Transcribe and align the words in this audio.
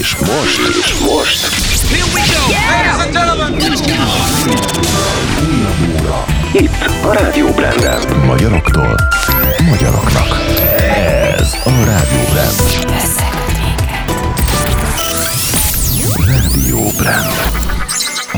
És 0.00 0.16
most, 0.16 1.00
most 1.00 1.46
Here 1.88 2.04
we 2.14 2.20
go! 2.32 2.42
Ladies 2.70 2.98
and 3.04 3.12
gentlemen! 3.12 3.58
Go! 3.58 4.80
óra. 6.10 6.24
Itt 6.52 6.86
a 7.02 7.12
Rádió 7.12 7.48
Branden. 7.48 8.16
Magyaroktól 8.26 8.96
magyaroknak. 9.70 10.26
Ez 11.38 11.54
a 11.64 11.70
Rádió 11.84 12.20
Brand. 12.32 12.60
Rádió 16.26 16.90
Brand. 16.96 17.32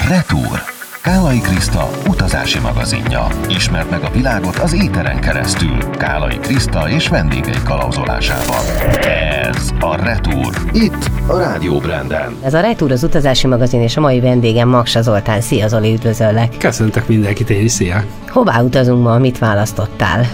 Retour. 0.08 0.71
Kálai 1.02 1.40
Kriszta 1.40 1.88
utazási 2.08 2.58
magazinja. 2.58 3.26
Ismert 3.48 3.90
meg 3.90 4.02
a 4.02 4.10
világot 4.10 4.56
az 4.56 4.72
éteren 4.72 5.20
keresztül. 5.20 5.78
Kálai 5.90 6.38
Kriszta 6.38 6.88
és 6.88 7.08
vendégei 7.08 7.62
kalauzolásával. 7.64 8.62
Ez 9.00 9.70
a 9.80 9.96
Retour. 9.96 10.54
Itt 10.72 11.10
a 11.26 11.38
Rádió 11.38 11.78
Branden. 11.78 12.36
Ez 12.42 12.54
a 12.54 12.60
Retour 12.60 12.92
az 12.92 13.02
utazási 13.02 13.46
magazin, 13.46 13.80
és 13.80 13.96
a 13.96 14.00
mai 14.00 14.20
vendégem 14.20 14.68
Maksa 14.68 15.02
Zoltán. 15.02 15.40
Szia 15.40 15.68
Zoli, 15.68 15.92
üdvözöllek! 15.92 16.56
Köszöntök 16.58 17.08
mindenkit, 17.08 17.50
én 17.50 17.64
is, 17.64 17.72
szia! 17.72 18.04
Hová 18.28 18.60
utazunk 18.60 19.02
ma, 19.02 19.18
mit 19.18 19.38
választottál? 19.38 20.26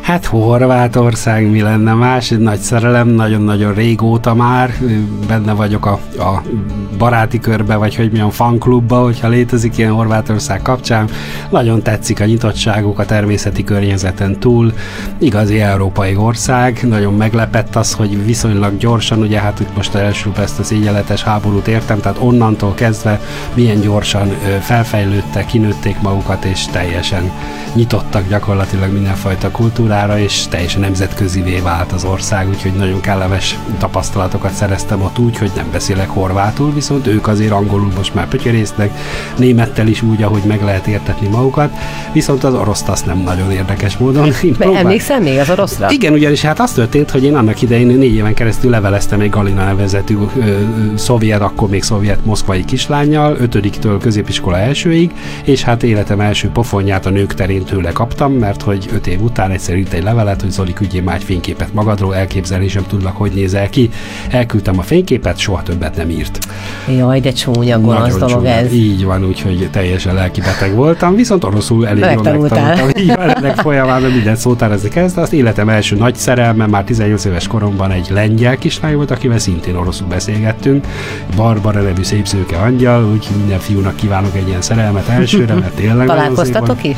Hát 0.00 0.24
Horvátország, 0.24 1.50
mi 1.50 1.60
lenne 1.60 1.94
más, 1.94 2.30
egy 2.30 2.38
nagy 2.38 2.58
szerelem, 2.58 3.08
nagyon-nagyon 3.08 3.74
régóta 3.74 4.34
már, 4.34 4.74
benne 5.28 5.52
vagyok 5.52 5.86
a, 5.86 5.92
a 6.18 6.42
baráti 6.98 7.38
körbe, 7.38 7.76
vagy 7.76 7.94
hogy 7.94 8.12
milyen 8.12 8.30
fanklubba, 8.30 9.02
hogyha 9.02 9.28
létezik 9.28 9.78
ilyen 9.78 9.92
Horvátország 9.92 10.62
kapcsán. 10.62 11.08
Nagyon 11.50 11.82
tetszik 11.82 12.20
a 12.20 12.24
nyitottságuk 12.24 12.98
a 12.98 13.04
természeti 13.04 13.64
környezeten 13.64 14.38
túl, 14.38 14.72
igazi 15.18 15.60
európai 15.60 16.16
ország, 16.16 16.80
nagyon 16.88 17.14
meglepett 17.14 17.76
az, 17.76 17.92
hogy 17.92 18.24
viszonylag 18.24 18.76
gyorsan, 18.76 19.20
ugye 19.20 19.40
hát 19.40 19.60
itt 19.60 19.76
most 19.76 19.94
elsőbb 20.38 20.44
ezt 20.44 20.58
a 20.58 20.62
szégyeletes 20.62 21.22
háborút 21.22 21.68
értem, 21.68 22.00
tehát 22.00 22.18
onnantól 22.20 22.74
kezdve 22.74 23.20
milyen 23.54 23.80
gyorsan 23.80 24.28
felfejlődtek, 24.60 25.46
kinőtték 25.46 26.00
magukat, 26.00 26.44
és 26.44 26.66
teljesen 26.66 27.30
nyitottak 27.74 28.28
gyakorlatilag 28.28 28.92
mindenfajta 28.92 29.50
kultúrára, 29.50 30.18
és 30.18 30.46
teljesen 30.48 30.80
nemzetközivé 30.80 31.58
vált 31.58 31.92
az 31.92 32.04
ország, 32.04 32.48
úgyhogy 32.48 32.72
nagyon 32.72 33.00
kellemes 33.00 33.58
tapasztalatokat 33.78 34.52
szereztem 34.52 35.02
ott 35.02 35.18
úgy, 35.18 35.38
hogy 35.38 35.50
nem 35.56 35.70
beszélek 35.72 36.08
horvátul, 36.08 36.72
viszont 36.72 37.06
ők 37.06 37.26
azért 37.26 37.52
angolul 37.52 37.92
most 37.96 38.14
már 38.14 38.28
pötyörésznek, 38.28 38.90
némettel 39.36 39.86
is 39.86 40.02
úgy, 40.02 40.22
ahogy 40.22 40.42
meg 40.42 40.62
lehet 40.62 40.86
értetni 40.86 41.28
magukat, 41.28 41.70
viszont 42.12 42.44
az 42.44 42.54
oroszt 42.54 42.88
azt 42.88 43.06
nem 43.06 43.18
nagyon 43.18 43.50
érdekes 43.50 43.96
módon. 43.96 44.30
Próbál... 44.58 44.76
Emlékszel 44.76 45.20
még 45.20 45.38
az 45.38 45.50
oroszra? 45.50 45.90
Igen, 45.90 46.12
ugyanis 46.12 46.42
hát 46.42 46.60
az 46.60 46.72
történt, 46.72 47.10
hogy 47.10 47.24
én 47.24 47.34
annak 47.34 47.62
idején 47.62 47.86
négy 47.86 48.14
éven 48.14 48.34
keresztül 48.34 48.70
leveleztem 48.70 49.20
egy 49.20 49.30
Galina 49.30 49.64
nevezetű 49.64 50.16
szovjet, 50.94 51.40
akkor 51.40 51.68
még 51.68 51.82
szovjet 51.82 52.24
moszkvai 52.24 52.64
kislányjal, 52.64 53.36
ötödiktől 53.40 53.98
középiskola 53.98 54.58
elsőig, 54.58 55.10
és 55.44 55.62
hát 55.62 55.82
életem 55.82 56.20
első 56.20 56.48
pofonját 56.48 57.06
a 57.06 57.10
nők 57.10 57.34
terén 57.34 57.64
tőle 57.64 57.92
kaptam, 57.92 58.32
mert 58.32 58.62
hogy 58.62 58.88
öt 58.92 59.06
év 59.06 59.22
után 59.22 59.50
egyszer 59.50 59.76
írt 59.76 59.92
egy 59.92 60.02
levelet, 60.02 60.40
hogy 60.40 60.50
Zoli, 60.50 60.72
küldjél 60.72 61.02
már 61.02 61.14
egy 61.14 61.24
fényképet 61.24 61.74
magadról, 61.74 62.14
elképzelni 62.14 62.68
sem 62.68 62.84
tudlak, 62.86 63.16
hogy 63.16 63.32
nézel 63.34 63.68
ki. 63.68 63.90
Elküldtem 64.30 64.78
a 64.78 64.82
fényképet, 64.82 65.38
soha 65.38 65.62
többet 65.62 65.96
nem 65.96 66.10
írt. 66.10 66.38
Jaj, 66.96 67.20
de 67.20 67.32
csúnya, 67.32 67.80
gonosz 67.80 68.12
dolog 68.16 68.30
csúnya. 68.30 68.50
ez. 68.50 68.72
Így 68.72 69.04
van, 69.04 69.24
úgyhogy 69.24 69.68
teljesen 69.70 70.14
lelkibeteg 70.14 70.74
voltam, 70.74 71.14
viszont 71.14 71.44
oroszul 71.44 71.86
elég 71.86 72.04
jól 72.04 72.12
megtanultam. 72.12 72.88
Így 72.98 73.14
van, 73.16 73.36
ennek 73.36 73.56
folyamán 73.56 74.02
minden 74.02 74.36
szótárazni 74.36 74.88
kezdte. 74.88 75.20
Azt 75.20 75.32
életem 75.32 75.68
első 75.68 75.96
nagy 75.96 76.14
szerelme, 76.14 76.66
már 76.66 76.84
18 76.84 77.24
éves 77.24 77.46
koromban 77.46 77.90
egy 77.90 78.06
lengyel 78.10 78.56
kislány 78.56 78.94
volt, 78.94 79.10
akivel 79.10 79.38
szintén 79.38 79.76
oroszul 79.76 80.06
beszélgettünk. 80.12 80.86
Barbara 81.36 81.80
nevű 81.80 82.02
szép 82.02 82.26
szőke 82.26 82.56
angyal, 82.56 83.04
úgyhogy 83.04 83.36
minden 83.36 83.58
fiúnak 83.58 83.96
kívánok 83.96 84.36
egy 84.36 84.48
ilyen 84.48 84.62
szerelmet 84.62 85.08
elsőre, 85.08 85.54
mert 85.54 85.74
tényleg 85.74 86.06
Találkoztatok 86.06 86.84
is? 86.84 86.96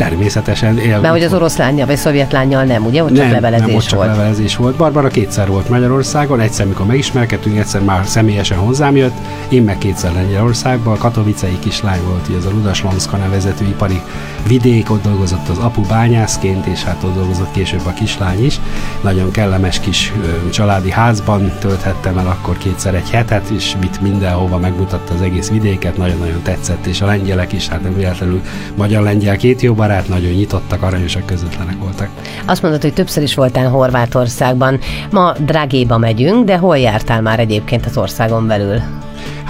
Természetesen. 0.00 0.78
Él, 0.78 1.00
Mert 1.00 1.12
hogy 1.12 1.22
az 1.22 1.32
orosz 1.32 1.56
lányjal 1.56 1.86
vagy 1.86 1.96
szovjet 1.96 2.32
lányjal 2.32 2.64
nem, 2.64 2.84
ugye? 2.84 3.02
Ott 3.02 3.14
csak 3.14 3.24
nem, 3.24 3.32
levelezés 3.32 3.66
nem, 3.66 3.76
ott 3.76 3.82
csak 3.82 3.98
volt. 3.98 4.10
levelezés 4.10 4.56
volt. 4.56 4.76
Barbara 4.76 5.08
kétszer 5.08 5.48
volt 5.48 5.68
Magyarországon, 5.68 6.40
egyszer, 6.40 6.66
mikor 6.66 6.86
megismerkedtünk, 6.86 7.58
egyszer 7.58 7.80
már 7.80 8.06
személyesen 8.06 8.58
hozzám 8.58 8.96
jött, 8.96 9.14
én 9.48 9.62
meg 9.62 9.78
kétszer 9.78 10.12
Lengyelországban, 10.12 10.98
Katowicei 10.98 11.58
kislány 11.58 12.00
volt, 12.08 12.28
ugye 12.28 12.36
az 12.36 12.44
a 12.44 12.50
Rudaslomszka 12.50 13.16
nevezetű 13.16 13.64
ipari 13.64 14.00
vidék, 14.46 14.90
ott 14.90 15.02
dolgozott 15.02 15.48
az 15.48 15.58
apu 15.58 15.82
bányászként, 15.82 16.66
és 16.66 16.82
hát 16.82 17.02
ott 17.04 17.14
dolgozott 17.14 17.50
később 17.52 17.86
a 17.86 17.92
kislány 17.92 18.44
is. 18.44 18.60
Nagyon 19.00 19.30
kellemes 19.30 19.80
kis 19.80 20.12
ö, 20.22 20.50
családi 20.50 20.90
házban 20.90 21.52
tölthettem 21.58 22.18
el 22.18 22.26
akkor 22.26 22.58
kétszer 22.58 22.94
egy 22.94 23.10
hetet, 23.10 23.48
és 23.48 23.76
mit 23.80 24.00
mindenhova 24.00 24.58
megmutatta 24.58 25.14
az 25.14 25.20
egész 25.22 25.50
vidéket, 25.50 25.96
nagyon-nagyon 25.96 26.42
tetszett, 26.42 26.86
és 26.86 27.00
a 27.00 27.06
lengyelek 27.06 27.52
is, 27.52 27.68
hát 27.68 27.82
nem 27.82 27.94
véletlenül 27.94 28.40
magyar-lengyel 28.74 29.36
két 29.36 29.60
jó 29.60 29.74
barát, 29.74 29.88
nagyon 30.08 30.30
nyitottak, 30.30 30.82
aranyosak, 30.82 31.26
közvetlenek 31.26 31.78
voltak. 31.78 32.08
Azt 32.46 32.62
mondod, 32.62 32.82
hogy 32.82 32.92
többször 32.92 33.22
is 33.22 33.34
voltál 33.34 33.68
Horvátországban. 33.68 34.78
Ma 35.10 35.32
Dragéba 35.38 35.98
megyünk, 35.98 36.44
de 36.44 36.56
hol 36.56 36.78
jártál 36.78 37.22
már 37.22 37.38
egyébként 37.38 37.86
az 37.86 37.96
országon 37.96 38.46
belül? 38.46 38.99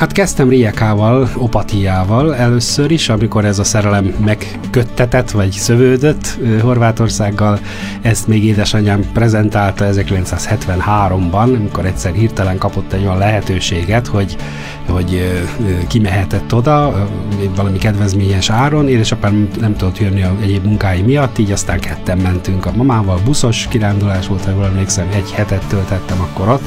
Hát 0.00 0.12
kezdtem 0.12 0.48
Riekával, 0.48 1.28
Opatiával 1.36 2.36
először 2.36 2.90
is, 2.90 3.08
amikor 3.08 3.44
ez 3.44 3.58
a 3.58 3.64
szerelem 3.64 4.14
megköttetett, 4.24 5.30
vagy 5.30 5.50
szövődött 5.50 6.38
Horvátországgal. 6.60 7.58
Ezt 8.02 8.26
még 8.26 8.44
édesanyám 8.44 9.04
prezentálta 9.12 9.86
1973-ban, 9.90 11.54
amikor 11.56 11.86
egyszer 11.86 12.12
hirtelen 12.12 12.58
kapott 12.58 12.92
egy 12.92 13.02
olyan 13.02 13.18
lehetőséget, 13.18 14.06
hogy, 14.06 14.36
hogy 14.88 15.40
kimehetett 15.88 16.54
oda 16.54 17.08
valami 17.56 17.78
kedvezményes 17.78 18.50
áron. 18.50 18.88
Édesapám 18.88 19.48
nem 19.60 19.76
tudott 19.76 19.98
jönni 19.98 20.22
a 20.22 20.36
egyéb 20.42 20.64
munkái 20.64 21.02
miatt, 21.02 21.38
így 21.38 21.50
aztán 21.50 21.80
ketten 21.80 22.18
mentünk 22.18 22.66
a 22.66 22.72
mamával. 22.74 23.20
Buszos 23.24 23.66
kirándulás 23.70 24.26
volt, 24.26 24.44
ha 24.44 24.50
jól 24.50 24.64
emlékszem, 24.64 25.06
egy 25.14 25.30
hetet 25.30 25.64
töltettem 25.68 26.20
akkor 26.20 26.48
ott, 26.48 26.62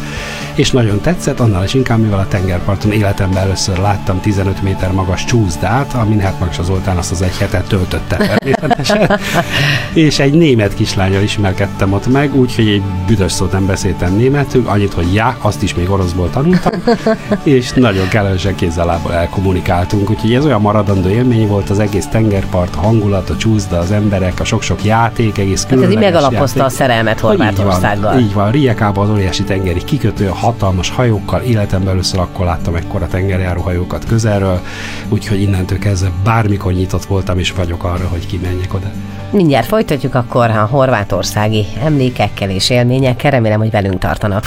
és 0.55 0.71
nagyon 0.71 1.01
tetszett, 1.01 1.39
annál 1.39 1.63
is 1.63 1.73
inkább, 1.73 1.99
mivel 1.99 2.19
a 2.19 2.27
tengerparton 2.27 2.91
életemben 3.23 3.49
először 3.49 3.77
láttam 3.77 4.19
15 4.19 4.61
méter 4.61 4.91
magas 4.91 5.25
csúszdát, 5.25 5.93
amin 5.93 6.19
hát 6.19 6.39
Magsa 6.39 6.63
Zoltán 6.63 6.97
azt 6.97 7.11
az 7.11 7.21
egy 7.21 7.37
hetet 7.37 7.67
töltötte 7.67 8.17
természetesen, 8.17 9.19
és 10.07 10.19
egy 10.19 10.33
német 10.33 10.73
kislányal 10.73 11.21
ismerkedtem 11.21 11.93
ott 11.93 12.07
meg, 12.07 12.35
úgyhogy 12.35 12.67
egy 12.67 12.81
büdös 13.07 13.31
szót 13.31 13.51
nem 13.51 13.65
beszéltem 13.65 14.15
németül, 14.15 14.67
annyit, 14.67 14.93
hogy 14.93 15.13
já, 15.13 15.37
azt 15.41 15.63
is 15.63 15.75
még 15.75 15.89
oroszból 15.89 16.29
tanultam, 16.29 16.71
és 17.43 17.71
nagyon 17.71 18.07
kellemesen 18.07 18.55
kézzel-lábbal 18.55 19.13
elkommunikáltunk, 19.13 20.09
úgyhogy 20.09 20.33
ez 20.33 20.45
olyan 20.45 20.61
maradandó 20.61 21.09
élmény 21.09 21.47
volt 21.47 21.69
az 21.69 21.79
egész 21.79 22.07
tengerpart, 22.07 22.75
a 22.75 22.79
hangulat, 22.79 23.29
a 23.29 23.37
csúszda, 23.37 23.77
az 23.77 23.91
emberek, 23.91 24.39
a 24.39 24.43
sok-sok 24.43 24.83
játék, 24.83 25.37
egész 25.37 25.63
Hát 25.63 25.71
ez 25.71 25.77
így 25.77 25.85
különleges 25.85 26.11
megalapozta 26.11 26.59
a 26.59 26.61
játék. 26.61 26.77
szerelmet 26.77 27.15
Így 27.15 27.21
Horvátországgal. 27.21 28.11
van, 28.11 28.21
így 28.21 28.33
van. 28.33 28.51
Riekában 28.51 29.03
az 29.03 29.09
óriási 29.09 29.43
tengeri 29.43 29.83
kikötő, 29.83 30.31
hatalmas 30.33 30.89
hajókkal, 30.89 31.41
életemben 31.41 31.93
először 31.93 32.19
akkor 32.19 32.45
láttam 32.45 32.75
ekkora 32.75 33.07
tengerjáró 33.13 33.61
hajókat 33.61 34.05
közelről, 34.05 34.61
úgyhogy 35.09 35.41
innentől 35.41 35.79
kezdve 35.79 36.11
bármikor 36.23 36.73
nyitott 36.73 37.05
voltam, 37.05 37.39
és 37.39 37.51
vagyok 37.51 37.83
arra, 37.83 38.07
hogy 38.07 38.25
kimenjek 38.25 38.73
oda. 38.73 38.91
Mindjárt 39.31 39.67
folytatjuk 39.67 40.15
akkor 40.15 40.49
a 40.49 40.65
horvátországi 40.65 41.65
emlékekkel 41.83 42.49
és 42.49 42.69
élményekkel. 42.69 43.31
Remélem, 43.31 43.59
hogy 43.59 43.71
velünk 43.71 43.99
tartanak. 43.99 44.43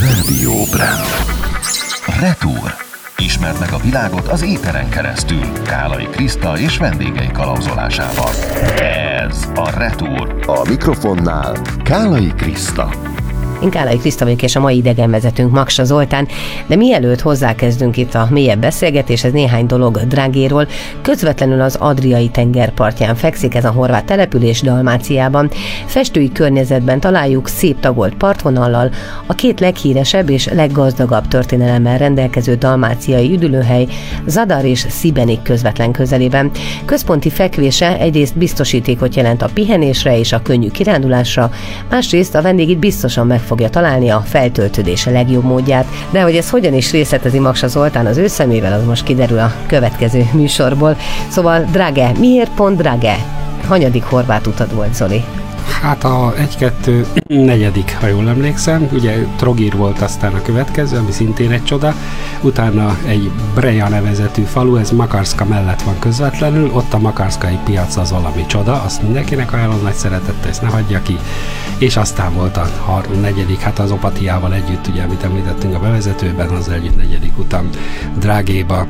Rádió 0.00 0.54
Brand. 0.70 1.06
Retour. 2.20 2.74
Ismerd 3.16 3.60
meg 3.60 3.72
a 3.72 3.78
világot 3.78 4.28
az 4.28 4.42
éteren 4.42 4.88
keresztül. 4.88 5.42
Kálai 5.62 6.06
Kriszta 6.10 6.58
és 6.58 6.76
vendégei 6.76 7.30
kalauzolásával. 7.32 8.30
Ez 9.28 9.48
a 9.54 9.78
Retour. 9.78 10.34
A 10.46 10.68
mikrofonnál 10.68 11.56
Kálai 11.84 12.32
Kriszta. 12.36 12.88
Én 13.62 13.70
Kálai 13.70 13.96
Kriszta 13.96 14.24
vagyok, 14.24 14.42
és 14.42 14.56
a 14.56 14.60
mai 14.60 14.76
idegenvezetőnk 14.76 15.52
Maksa 15.52 15.84
Zoltán, 15.84 16.28
de 16.66 16.76
mielőtt 16.76 17.20
hozzákezdünk 17.20 17.96
itt 17.96 18.14
a 18.14 18.28
mélyebb 18.30 18.60
beszélgetéshez, 18.60 19.32
néhány 19.32 19.66
dolog 19.66 20.00
Drágéról. 20.06 20.68
Közvetlenül 21.02 21.60
az 21.60 21.74
Adriai 21.74 22.28
tengerpartján 22.28 23.14
fekszik 23.14 23.54
ez 23.54 23.64
a 23.64 23.70
horvát 23.70 24.04
település 24.04 24.60
Dalmáciában. 24.60 25.50
Festői 25.86 26.32
környezetben 26.32 27.00
találjuk 27.00 27.48
szép 27.48 27.80
tagolt 27.80 28.14
partvonallal, 28.14 28.90
a 29.26 29.34
két 29.34 29.60
leghíresebb 29.60 30.30
és 30.30 30.48
leggazdagabb 30.52 31.28
történelemmel 31.28 31.98
rendelkező 31.98 32.54
dalmáciai 32.54 33.32
üdülőhely 33.32 33.86
Zadar 34.26 34.64
és 34.64 34.86
Szibenik 34.88 35.42
közvetlen 35.42 35.92
közelében. 35.92 36.50
Központi 36.84 37.30
fekvése 37.30 37.98
egyrészt 37.98 38.38
biztosítékot 38.38 39.14
jelent 39.14 39.42
a 39.42 39.50
pihenésre 39.54 40.18
és 40.18 40.32
a 40.32 40.42
könnyű 40.42 40.68
kirándulásra, 40.68 41.50
másrészt 41.90 42.34
a 42.34 42.42
vendég 42.42 42.68
itt 42.68 42.78
biztosan 42.78 43.26
meg 43.26 43.44
fogja 43.46 43.70
találni 43.70 44.08
a 44.08 44.22
feltöltődése 44.26 45.10
legjobb 45.10 45.44
módját, 45.44 45.86
de 46.10 46.22
hogy 46.22 46.36
ez 46.36 46.50
hogyan 46.50 46.74
is 46.74 46.92
részletezi 46.92 47.38
Maksa 47.38 47.68
Zoltán 47.68 48.06
az 48.06 48.16
ő 48.16 48.26
szemével, 48.26 48.72
az 48.72 48.84
most 48.84 49.04
kiderül 49.04 49.38
a 49.38 49.52
következő 49.66 50.28
műsorból. 50.32 50.96
Szóval, 51.28 51.64
Drage, 51.70 52.12
miért 52.18 52.50
pont 52.50 52.76
Drage? 52.76 53.16
Hanyadik 53.66 54.04
horvát 54.04 54.46
utad 54.46 54.74
volt, 54.74 54.94
Zoli? 54.94 55.24
Hát 55.82 56.04
a 56.04 56.34
1-2 56.58 57.06
negyedik, 57.26 57.96
ha 58.00 58.06
jól 58.06 58.28
emlékszem. 58.28 58.88
Ugye 58.92 59.26
Trogir 59.36 59.76
volt 59.76 60.00
aztán 60.02 60.34
a 60.34 60.42
következő, 60.42 60.96
ami 60.98 61.12
szintén 61.12 61.50
egy 61.50 61.64
csoda. 61.64 61.94
Utána 62.40 62.96
egy 63.06 63.30
Breja 63.54 63.88
nevezetű 63.88 64.42
falu, 64.42 64.76
ez 64.76 64.90
Makarska 64.90 65.44
mellett 65.44 65.82
van 65.82 65.98
közvetlenül, 65.98 66.70
ott 66.72 66.92
a 66.92 66.98
Makarskai 66.98 67.58
piac 67.64 67.96
az 67.96 68.10
valami 68.10 68.46
csoda, 68.46 68.82
azt 68.82 69.02
mindenkinek 69.02 69.52
ajánlom 69.52 69.82
nagy 69.82 69.94
szeretettel, 69.94 70.50
ezt 70.50 70.62
ne 70.62 70.68
hagyja 70.68 71.02
ki. 71.02 71.18
És 71.78 71.96
aztán 71.96 72.34
volt 72.34 72.56
a 72.56 72.68
har- 72.84 73.20
negyedik, 73.20 73.60
hát 73.60 73.78
az 73.78 73.90
Opatiával 73.90 74.54
együtt, 74.54 74.86
ugye, 74.86 75.02
amit 75.02 75.22
említettünk 75.24 75.74
a 75.74 75.78
bevezetőben, 75.78 76.48
az 76.48 76.68
együtt 76.68 76.96
negyedik 76.96 77.38
utam 77.38 77.68
Drágéba. 78.18 78.86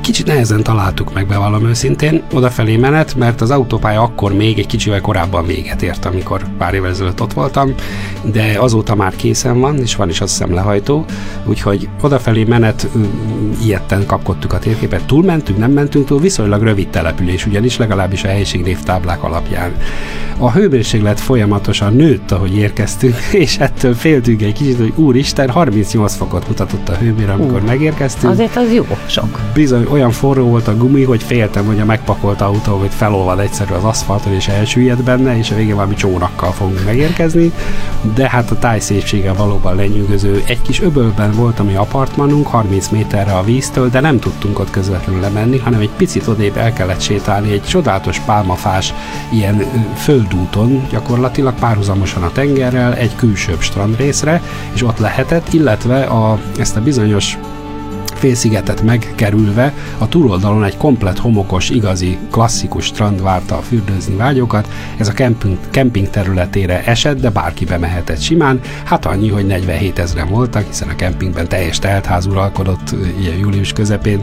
Kicsit 0.00 0.26
nehezen 0.26 0.62
találtuk 0.62 1.14
meg, 1.14 1.26
bevallom 1.26 1.66
őszintén, 1.66 2.22
odafelé 2.32 2.76
menet, 2.76 3.14
mert 3.14 3.40
az 3.40 3.50
autópálya 3.50 4.02
akkor 4.02 4.32
még 4.32 4.58
egy 4.58 4.66
kicsivel 4.66 5.00
korábban 5.00 5.46
véget 5.46 5.82
ért, 5.82 6.04
amikor 6.04 6.42
pár 6.58 6.74
évvel 6.74 6.90
ezelőtt 6.90 7.22
ott 7.22 7.32
voltam, 7.32 7.74
de 8.22 8.54
azóta 8.58 8.94
már 8.94 9.16
készen 9.16 9.60
van, 9.60 9.78
és 9.78 9.96
van 9.96 10.08
is 10.08 10.20
azt 10.20 10.32
hiszem 10.32 10.54
lehajtó, 10.54 11.04
úgyhogy 11.44 11.88
odafelé 12.00 12.44
menet 12.44 12.88
ilyetten 13.64 14.06
kapkodtuk 14.06 14.52
a 14.52 14.58
térképet. 14.58 15.04
Túlmentünk, 15.06 15.58
nem 15.58 15.70
mentünk 15.70 16.06
túl, 16.06 16.20
viszonylag 16.20 16.62
rövid 16.62 16.88
település, 16.88 17.46
ugyanis 17.46 17.76
legalábbis 17.76 18.24
a 18.24 18.28
helységnévtáblák 18.28 19.22
alapján. 19.22 19.72
A 20.38 20.50
hőmérséklet 20.50 21.20
folyamatosan 21.20 21.94
nőtt, 21.94 22.30
ahogy 22.30 22.56
érkeztünk, 22.56 23.16
és 23.44 23.58
ettől 23.58 23.94
féltünk 23.94 24.42
egy 24.42 24.52
kicsit, 24.52 24.78
hogy 24.78 24.92
úristen, 24.96 25.50
38 25.50 26.14
fokot 26.14 26.48
mutatott 26.48 26.88
a 26.88 26.94
hőmér, 26.94 27.30
amikor 27.30 27.60
uh, 27.60 27.66
megérkeztünk. 27.66 28.32
Azért 28.32 28.56
az 28.56 28.72
jó, 28.72 28.86
sok. 29.08 29.40
Bizony, 29.54 29.86
olyan 29.90 30.10
forró 30.10 30.46
volt 30.46 30.68
a 30.68 30.76
gumi, 30.76 31.02
hogy 31.02 31.22
féltem, 31.22 31.66
hogy 31.66 31.80
a 31.80 31.84
megpakolt 31.84 32.40
autó, 32.40 32.76
hogy 32.76 32.94
felolvad 32.94 33.38
egyszerű 33.38 33.72
az 33.72 33.84
aszfalton, 33.84 34.32
és 34.32 34.48
elsüllyed 34.48 35.02
benne, 35.02 35.38
és 35.38 35.50
a 35.50 35.54
végén 35.54 35.74
valami 35.74 35.94
csónakkal 35.94 36.52
fogunk 36.52 36.84
megérkezni, 36.84 37.52
de 38.14 38.28
hát 38.28 38.50
a 38.50 38.58
táj 38.58 38.80
szépsége 38.80 39.32
valóban 39.32 39.74
lenyűgöző. 39.74 40.42
Egy 40.46 40.62
kis 40.62 40.80
öbölben 40.80 41.32
volt 41.32 41.58
a 41.58 41.64
mi 41.64 41.74
apartmanunk, 41.74 42.46
30 42.46 42.88
méterre 42.88 43.32
a 43.32 43.44
víztől, 43.44 43.88
de 43.88 44.00
nem 44.00 44.18
tudtunk 44.18 44.58
ott 44.58 44.70
közvetlenül 44.70 45.20
lemenni, 45.20 45.58
hanem 45.58 45.80
egy 45.80 45.90
picit 45.96 46.26
odébb 46.26 46.56
el 46.56 46.72
kellett 46.72 47.00
sétálni 47.00 47.52
egy 47.52 47.64
csodálatos 47.64 48.18
pálmafás 48.18 48.94
ilyen 49.32 49.64
földúton, 49.96 50.86
gyakorlatilag 50.90 51.54
párhuzamosan 51.54 52.22
a 52.22 52.32
tengerrel, 52.32 52.94
egy 52.94 53.16
külsőbb 53.16 53.60
strandrészre, 53.60 54.42
és 54.72 54.82
ott 54.82 54.98
lehetett, 54.98 55.52
illetve 55.52 56.02
a, 56.02 56.38
ezt 56.58 56.76
a 56.76 56.80
bizonyos 56.80 57.38
félszigetet 58.16 58.82
megkerülve 58.82 59.72
a 59.98 60.08
túloldalon 60.08 60.64
egy 60.64 60.76
komplet 60.76 61.18
homokos, 61.18 61.70
igazi, 61.70 62.18
klasszikus 62.30 62.84
strand 62.84 63.22
várta 63.22 63.56
a 63.56 63.60
fürdőzni 63.60 64.16
vágyokat. 64.16 64.68
Ez 64.96 65.08
a 65.08 65.12
kemping, 65.12 65.58
kemping 65.70 66.10
területére 66.10 66.84
esett, 66.84 67.20
de 67.20 67.30
bárki 67.30 67.64
bemehetett 67.64 68.20
simán. 68.20 68.60
Hát 68.84 69.06
annyi, 69.06 69.28
hogy 69.28 69.46
47 69.46 69.98
ezeren 69.98 70.28
voltak, 70.28 70.66
hiszen 70.66 70.88
a 70.88 70.96
kempingben 70.96 71.48
teljes 71.48 71.78
teltház 71.78 72.26
uralkodott 72.26 72.94
ilyen 73.20 73.36
július 73.36 73.72
közepén, 73.72 74.20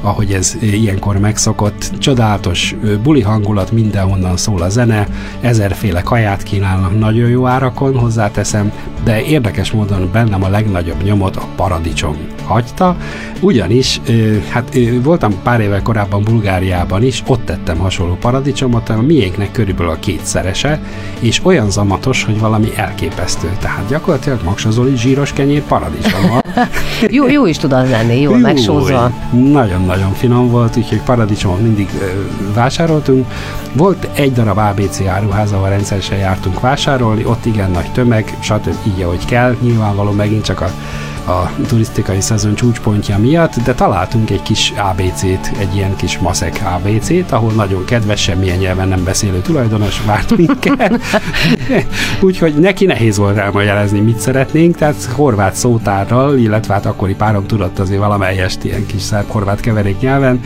ahogy 0.00 0.32
ez 0.32 0.56
ilyenkor 0.60 1.18
megszokott. 1.18 1.90
Csodálatos 1.98 2.74
buli 3.02 3.20
hangulat, 3.20 3.72
mindenhonnan 3.72 4.36
szól 4.36 4.62
a 4.62 4.68
zene, 4.68 5.06
ezerféle 5.40 6.02
kaját 6.02 6.42
kínálnak 6.42 6.98
nagyon 6.98 7.28
jó 7.28 7.46
árakon, 7.46 7.98
hozzáteszem, 7.98 8.72
de 9.04 9.22
érdekes 9.22 9.70
módon 9.70 10.08
bennem 10.12 10.42
a 10.42 10.48
legnagyobb 10.48 11.02
nyomot 11.02 11.36
a 11.36 11.48
paradicsom 11.56 12.16
hagyta, 12.44 12.96
ugyanis 13.40 14.00
hát 14.48 14.78
voltam 15.02 15.34
pár 15.42 15.60
évvel 15.60 15.82
korábban 15.82 16.22
Bulgáriában 16.22 17.02
is, 17.02 17.22
ott 17.26 17.44
tettem 17.44 17.78
hasonló 17.78 18.14
paradicsomot, 18.14 18.88
a 18.88 19.02
miénknek 19.02 19.52
körülbelül 19.52 19.92
a 19.92 19.98
kétszerese, 19.98 20.80
és 21.20 21.40
olyan 21.44 21.70
zamatos, 21.70 22.24
hogy 22.24 22.40
valami 22.40 22.68
elképesztő. 22.76 23.56
Tehát 23.60 23.88
gyakorlatilag 23.88 24.40
maksazoli 24.44 24.96
zsíros 24.96 25.32
kenyér 25.32 25.62
paradicsommal. 25.62 26.42
jó, 27.08 27.28
jó 27.28 27.46
is 27.46 27.56
tud 27.56 27.72
az 27.72 27.90
lenni, 27.90 28.20
jól 28.20 28.38
megsózva. 28.38 29.12
Nagyon-nagyon 29.30 30.12
finom 30.12 30.50
volt, 30.50 30.76
úgyhogy 30.76 31.00
paradicsomot 31.00 31.60
mindig 31.60 31.88
ö, 32.00 32.04
vásároltunk. 32.54 33.26
Volt 33.72 34.08
egy 34.14 34.32
darab 34.32 34.58
ABC 34.58 35.00
áruház, 35.00 35.52
ahol 35.52 35.68
rendszeresen 35.68 36.18
jártunk 36.18 36.60
vásárolni, 36.60 37.24
ott 37.24 37.46
igen 37.46 37.70
nagy 37.70 37.92
tömeg, 37.92 38.36
stb. 38.40 38.74
így, 38.86 39.02
ahogy 39.02 39.24
kell. 39.24 39.56
Nyilvánvaló 39.60 40.10
megint 40.10 40.44
csak 40.44 40.60
a 40.60 40.70
a 41.26 41.50
turisztikai 41.68 42.20
szezon 42.20 42.54
csúcspontja 42.54 43.18
miatt, 43.18 43.54
de 43.64 43.74
találtunk 43.74 44.30
egy 44.30 44.42
kis 44.42 44.72
ABC-t, 44.92 45.50
egy 45.58 45.74
ilyen 45.74 45.96
kis 45.96 46.18
maszek 46.18 46.62
ABC-t, 46.74 47.32
ahol 47.32 47.52
nagyon 47.52 47.84
kedves, 47.84 48.22
semmilyen 48.22 48.58
nyelven 48.58 48.88
nem 48.88 49.04
beszélő 49.04 49.40
tulajdonos 49.40 50.02
várt 50.04 50.36
minket. 50.36 51.00
Úgyhogy 52.20 52.54
neki 52.54 52.84
nehéz 52.84 53.16
volt 53.16 53.36
elmagyarázni, 53.36 54.00
mit 54.00 54.18
szeretnénk, 54.18 54.76
tehát 54.76 55.04
horvát 55.04 55.54
szótárral, 55.54 56.38
illetve 56.38 56.74
hát 56.74 56.86
akkori 56.86 57.14
párom 57.14 57.46
tudott 57.46 57.78
azért 57.78 58.00
valamelyest 58.00 58.64
ilyen 58.64 58.86
kis 58.86 59.02
szerb-horvát 59.02 59.60
keverék 59.60 60.00
nyelven, 60.00 60.40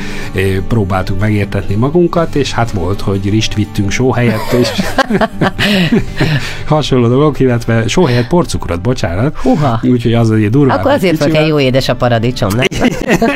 próbáltuk 0.68 1.20
megértetni 1.20 1.74
magunkat, 1.74 2.34
és 2.34 2.52
hát 2.52 2.70
volt, 2.70 3.00
hogy 3.00 3.30
rist 3.30 3.54
vittünk 3.54 3.90
só 3.90 4.12
helyett, 4.12 4.52
és 4.52 4.68
hasonló 6.66 7.08
dolgok, 7.08 7.40
illetve 7.40 7.88
só 7.88 8.04
helyett 8.04 8.26
porcukrot, 8.26 8.80
bocsánat. 8.80 9.36
Húha. 9.36 9.80
Úgyhogy 9.82 10.14
az 10.14 10.30
azért 10.30 10.50
durva 10.50 10.69
akkor 10.70 10.90
azért 10.90 11.18
volt 11.18 11.46
jó 11.46 11.60
édes 11.60 11.88
a 11.88 11.94
paradicsom, 11.96 12.50
nem? 12.56 12.66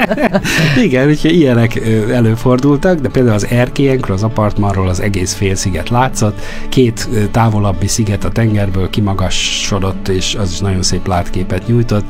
Igen, 0.84 1.08
úgyhogy 1.08 1.32
ilyenek 1.32 1.80
előfordultak, 2.12 2.98
de 2.98 3.08
például 3.08 3.34
az 3.34 3.46
erkélyenkről, 3.46 4.16
az 4.16 4.22
apartmanról 4.22 4.88
az 4.88 5.00
egész 5.00 5.34
félsziget 5.34 5.88
látszott, 5.88 6.40
két 6.68 7.08
távolabbi 7.30 7.86
sziget 7.86 8.24
a 8.24 8.28
tengerből 8.28 8.90
kimagasodott, 8.90 10.08
és 10.08 10.34
az 10.34 10.50
is 10.50 10.58
nagyon 10.58 10.82
szép 10.82 11.06
látképet 11.06 11.66
nyújtott. 11.66 12.04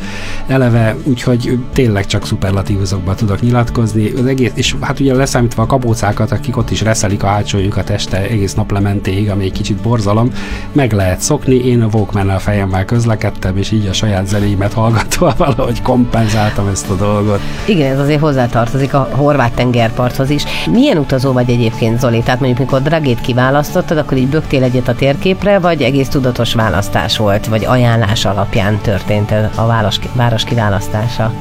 Eleve, 0.46 0.96
úgyhogy 1.02 1.58
tényleg 1.72 2.06
csak 2.06 2.26
szuperlatívuzokban 2.26 3.16
tudok 3.16 3.40
nyilatkozni, 3.40 4.10
az 4.10 4.26
egész, 4.26 4.52
és 4.54 4.74
hát 4.80 5.00
ugye 5.00 5.14
leszámítva 5.14 5.62
a 5.62 5.66
kabócákat, 5.66 6.32
akik 6.32 6.56
ott 6.56 6.70
is 6.70 6.82
reszelik 6.82 7.22
a 7.22 7.26
hátsójukat 7.26 7.90
este 7.90 8.16
egész 8.16 8.54
nap 8.54 8.72
lementéig, 8.72 9.30
ami 9.30 9.44
egy 9.44 9.52
kicsit 9.52 9.76
borzalom, 9.76 10.30
meg 10.72 10.92
lehet 10.92 11.20
szokni, 11.20 11.54
én 11.54 11.82
a 11.82 11.88
walkman 11.92 12.28
a 12.28 12.38
fejemmel 12.38 12.84
közlekedtem, 12.84 13.56
és 13.56 13.70
így 13.70 13.86
a 13.86 13.92
saját 13.92 14.26
zenéimet 14.26 14.72
hallgatom 14.72 15.13
Szóval 15.14 15.34
valahogy 15.38 15.82
kompenzáltam 15.82 16.68
ezt 16.68 16.90
a 16.90 16.94
dolgot. 16.94 17.40
Igen, 17.66 17.92
ez 17.92 17.98
azért 17.98 18.20
hozzátartozik 18.20 18.94
a 18.94 19.08
horvát 19.10 19.52
tengerparthoz 19.52 20.30
is. 20.30 20.44
Milyen 20.70 20.98
utazó 20.98 21.32
vagy 21.32 21.50
egyébként, 21.50 22.00
Zoli? 22.00 22.20
Tehát 22.20 22.40
mondjuk, 22.40 22.60
mikor 22.60 22.82
Dragét 22.82 23.20
kiválasztottad, 23.20 23.98
akkor 23.98 24.16
így 24.16 24.28
bögtél 24.28 24.62
egyet 24.62 24.88
a 24.88 24.94
térképre, 24.94 25.58
vagy 25.58 25.82
egész 25.82 26.08
tudatos 26.08 26.54
választás 26.54 27.16
volt, 27.16 27.46
vagy 27.46 27.64
ajánlás 27.64 28.24
alapján 28.24 28.78
történt 28.78 29.34
a 29.54 29.66
város, 29.66 29.98
város 30.12 30.44
kiválasztása? 30.44 31.32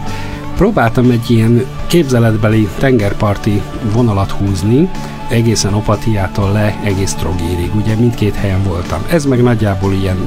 Próbáltam 0.55 1.09
egy 1.09 1.31
ilyen 1.31 1.65
képzeletbeli 1.87 2.67
tengerparti 2.79 3.61
vonalat 3.93 4.31
húzni, 4.31 4.89
egészen 5.29 5.73
Opatiától 5.73 6.51
le 6.51 6.79
egész 6.83 7.13
Trogérig, 7.13 7.75
ugye 7.75 7.95
mindkét 7.95 8.35
helyen 8.35 8.63
voltam. 8.63 8.99
Ez 9.09 9.25
meg 9.25 9.43
nagyjából 9.43 9.93
ilyen 9.93 10.17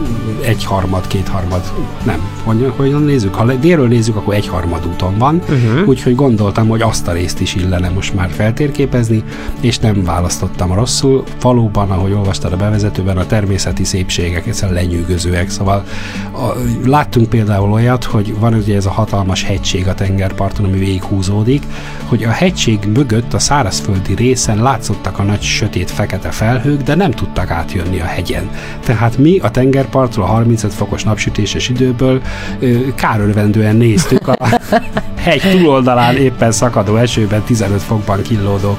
egyharmad, 0.41 1.07
kétharmad, 1.07 1.73
nem, 2.05 2.21
hogy, 2.45 2.73
hogy 2.76 3.05
nézzük, 3.05 3.35
ha 3.35 3.45
délről 3.55 3.88
nézzük, 3.88 4.17
akkor 4.17 4.35
egyharmad 4.35 4.87
úton 4.87 5.19
van, 5.19 5.35
uh-huh. 5.35 5.88
úgyhogy 5.88 6.15
gondoltam, 6.15 6.69
hogy 6.69 6.83
azt 6.83 7.09
a 7.09 7.12
részt 7.12 7.41
is 7.41 7.55
illene 7.55 7.88
most 7.88 8.15
már 8.15 8.31
feltérképezni, 8.31 9.23
és 9.61 9.79
nem 9.79 10.05
választottam 10.05 10.73
rosszul. 10.73 11.25
Valóban, 11.41 11.91
ahogy 11.91 12.12
olvastad 12.12 12.53
a 12.53 12.57
bevezetőben, 12.57 13.17
a 13.17 13.26
természeti 13.26 13.85
szépségek 13.85 14.47
egyszerűen 14.47 14.83
lenyűgözőek, 14.83 15.50
szóval 15.50 15.85
a, 16.33 16.47
láttunk 16.85 17.29
például 17.29 17.73
olyat, 17.73 18.05
hogy 18.05 18.38
van 18.38 18.55
ugye 18.55 18.76
ez 18.76 18.87
a 18.87 18.91
hatalmas 18.91 19.45
hegység 19.45 19.88
a 19.88 19.95
tengerparton, 19.95 20.65
ami 20.65 20.79
végighúzódik, 20.79 21.62
hogy 22.05 22.25
a 22.25 22.31
hegység 22.31 22.79
mögött 22.95 23.35
a 23.35 23.38
szárazföldi 23.38 24.15
részen 24.15 24.62
látszott 24.62 24.86
látszottak 24.87 25.19
a 25.19 25.23
nagy 25.23 25.43
sötét 25.43 25.90
fekete 25.90 26.31
felhők, 26.31 26.83
de 26.83 26.95
nem 26.95 27.11
tudtak 27.11 27.50
átjönni 27.50 28.00
a 28.00 28.05
hegyen. 28.05 28.50
Tehát 28.85 29.19
mi 29.19 29.38
a 29.38 29.50
tengerpartról 29.50 30.25
a 30.25 30.28
35 30.28 30.75
fokos 30.75 31.05
napsütéses 31.05 31.69
időből 31.69 32.23
kárörvendően 32.95 33.76
néztük 33.76 34.28
a 34.28 34.37
hegy 35.26 35.43
túloldalán 35.50 36.16
éppen 36.16 36.52
szakadó 36.52 36.97
esőben 36.97 37.43
15 37.43 37.83
fokban 37.83 38.23
killódó 38.23 38.78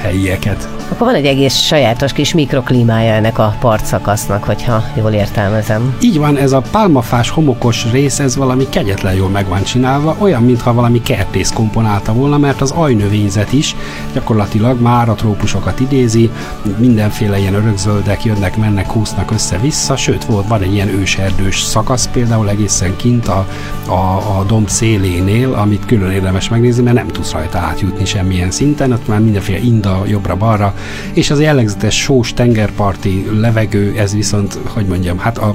helyieket. 0.00 0.68
Akkor 0.88 1.06
van 1.06 1.14
egy 1.14 1.26
egész 1.26 1.54
sajátos 1.54 2.12
kis 2.12 2.34
mikroklímája 2.34 3.12
ennek 3.12 3.38
a 3.38 3.56
partszakasznak, 3.60 4.44
hogyha 4.44 4.84
jól 4.96 5.10
értelmezem. 5.10 5.96
Így 6.00 6.18
van, 6.18 6.36
ez 6.36 6.52
a 6.52 6.62
pálmafás 6.70 7.30
homokos 7.30 7.86
rész, 7.90 8.18
ez 8.18 8.36
valami 8.36 8.68
kegyetlen 8.68 9.14
jól 9.14 9.28
meg 9.28 9.48
van 9.48 9.62
csinálva, 9.62 10.16
olyan, 10.18 10.42
mintha 10.42 10.72
valami 10.72 11.02
kertész 11.02 11.50
komponálta 11.50 12.12
volna, 12.12 12.38
mert 12.38 12.60
az 12.60 12.70
ajnövényzet 12.70 13.52
is 13.52 13.76
gyakorlatilag 14.12 14.80
már 14.80 15.01
a 15.08 15.14
trópusokat 15.14 15.80
idézi, 15.80 16.30
mindenféle 16.78 17.38
ilyen 17.38 17.54
örökzöldek 17.54 18.24
jönnek, 18.24 18.56
mennek, 18.56 18.90
húznak 18.90 19.30
össze-vissza, 19.30 19.96
sőt, 19.96 20.24
volt, 20.24 20.48
van 20.48 20.62
egy 20.62 20.72
ilyen 20.72 20.88
őserdős 20.88 21.60
szakasz 21.60 22.08
például 22.12 22.48
egészen 22.48 22.96
kint 22.96 23.28
a, 23.28 23.46
a, 23.86 24.38
a 24.38 24.44
domb 24.46 24.68
szélénél, 24.68 25.42
szél, 25.42 25.52
amit 25.52 25.86
külön 25.86 26.10
érdemes 26.10 26.48
megnézni, 26.48 26.82
mert 26.82 26.96
nem 26.96 27.06
tudsz 27.06 27.32
rajta 27.32 27.58
átjutni 27.58 28.04
semmilyen 28.04 28.50
szinten, 28.50 28.92
ott 28.92 29.06
már 29.06 29.20
mindenféle 29.20 29.58
inda 29.58 30.02
jobbra-balra, 30.06 30.74
és 31.12 31.30
az 31.30 31.40
jellegzetes 31.40 32.00
sós 32.00 32.34
tengerparti 32.34 33.26
levegő, 33.40 33.94
ez 33.96 34.14
viszont, 34.14 34.58
hogy 34.64 34.86
mondjam, 34.86 35.18
hát 35.18 35.38
a 35.38 35.54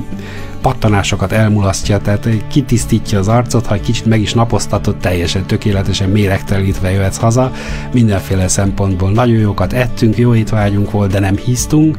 pattanásokat 0.61 1.31
elmulasztja, 1.31 1.97
tehát 1.97 2.29
kitisztítja 2.47 3.19
az 3.19 3.27
arcot, 3.27 3.65
ha 3.65 3.73
egy 3.73 3.81
kicsit 3.81 4.05
meg 4.05 4.21
is 4.21 4.33
napoztatod, 4.33 4.95
teljesen 4.95 5.45
tökéletesen 5.45 6.09
méregtelítve 6.09 6.91
jöhetsz 6.91 7.17
haza. 7.17 7.51
Mindenféle 7.93 8.47
szempontból 8.47 9.11
nagyon 9.11 9.37
jókat 9.37 9.73
ettünk, 9.73 10.17
jó 10.17 10.35
étvágyunk 10.35 10.91
volt, 10.91 11.11
de 11.11 11.19
nem 11.19 11.35
hisztunk. 11.35 11.97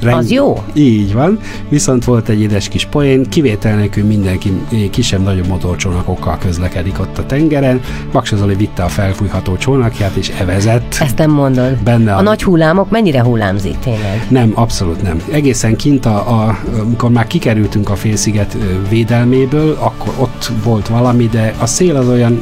Reng... 0.00 0.18
Az 0.18 0.30
jó? 0.30 0.62
Így 0.72 1.12
van. 1.12 1.38
Viszont 1.68 2.04
volt 2.04 2.28
egy 2.28 2.40
édes 2.40 2.68
kis 2.68 2.84
poén, 2.84 3.28
kivétel 3.28 3.76
nélkül 3.76 4.04
mindenki 4.04 4.52
kisebb-nagyobb 4.90 5.46
motorcsónakokkal 5.46 6.38
közlekedik 6.38 7.00
ott 7.00 7.18
a 7.18 7.26
tengeren. 7.26 7.80
Baksa 8.12 8.36
Zoli 8.36 8.54
vitte 8.54 8.82
a 8.82 8.88
felfújható 8.88 9.56
csónakját, 9.56 10.14
és 10.14 10.28
evezett. 10.28 10.96
Ezt 11.00 11.18
nem 11.18 11.30
mondod. 11.30 11.76
Benne 11.76 12.14
a, 12.14 12.18
a 12.18 12.22
nagy 12.22 12.42
hullámok 12.42 12.90
mennyire 12.90 13.22
hullámzik 13.22 13.78
tényleg? 13.78 14.26
Nem, 14.28 14.52
abszolút 14.54 15.02
nem. 15.02 15.22
Egészen 15.32 15.76
kint, 15.76 16.06
a, 16.06 16.16
a, 16.16 16.58
amikor 16.80 17.10
már 17.10 17.26
kikerültünk 17.26 17.90
a 17.90 17.96
félsziget 17.98 18.56
védelméből, 18.88 19.76
akkor 19.80 20.14
ott 20.18 20.50
volt 20.64 20.88
valami, 20.88 21.26
de 21.26 21.54
a 21.58 21.66
szél 21.66 21.96
az 21.96 22.08
olyan 22.08 22.40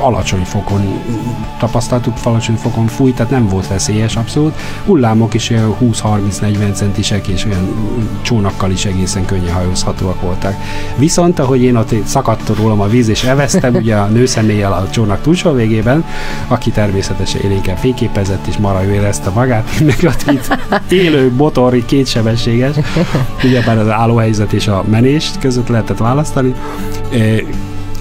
alacsony 0.00 0.44
fokon 0.44 1.00
tapasztaltuk, 1.58 2.14
alacsony 2.22 2.56
fokon 2.56 2.86
fújt, 2.86 3.14
tehát 3.14 3.30
nem 3.30 3.48
volt 3.48 3.68
veszélyes 3.68 4.16
abszolút. 4.16 4.54
Hullámok 4.84 5.34
is 5.34 5.52
20-30-40 5.80 6.72
centisek, 6.72 7.28
és 7.28 7.44
olyan 7.44 7.68
csónakkal 8.22 8.70
is 8.70 8.84
egészen 8.84 9.24
könnyen 9.24 9.54
hajózhatóak 9.54 10.20
voltak. 10.20 10.54
Viszont, 10.96 11.38
ahogy 11.38 11.62
én 11.62 11.76
ott 11.76 11.94
szakadt 12.04 12.56
rólam 12.56 12.80
a 12.80 12.86
víz, 12.86 13.08
és 13.08 13.24
eveztem, 13.24 13.74
ugye 13.74 13.96
a 13.96 14.06
nőszemélyel 14.06 14.72
a 14.72 14.90
csónak 14.90 15.20
túlsó 15.20 15.52
végében, 15.52 16.04
aki 16.48 16.70
természetesen 16.70 17.40
élénken 17.40 17.76
fényképezett, 17.76 18.46
és 18.46 18.56
mara 18.56 18.84
érezte 18.84 19.30
magát, 19.30 19.68
meg 19.86 19.98
ott 20.02 20.24
itt 20.32 20.58
élő 20.88 21.32
motor, 21.36 21.84
kétsebességes, 21.84 22.76
ugyebár 23.44 23.78
az 23.78 23.88
állóhelyzet 23.88 24.52
és 24.52 24.66
a 24.66 24.84
menést 24.90 25.38
között 25.38 25.68
lehetett 25.68 25.98
választani 25.98 26.54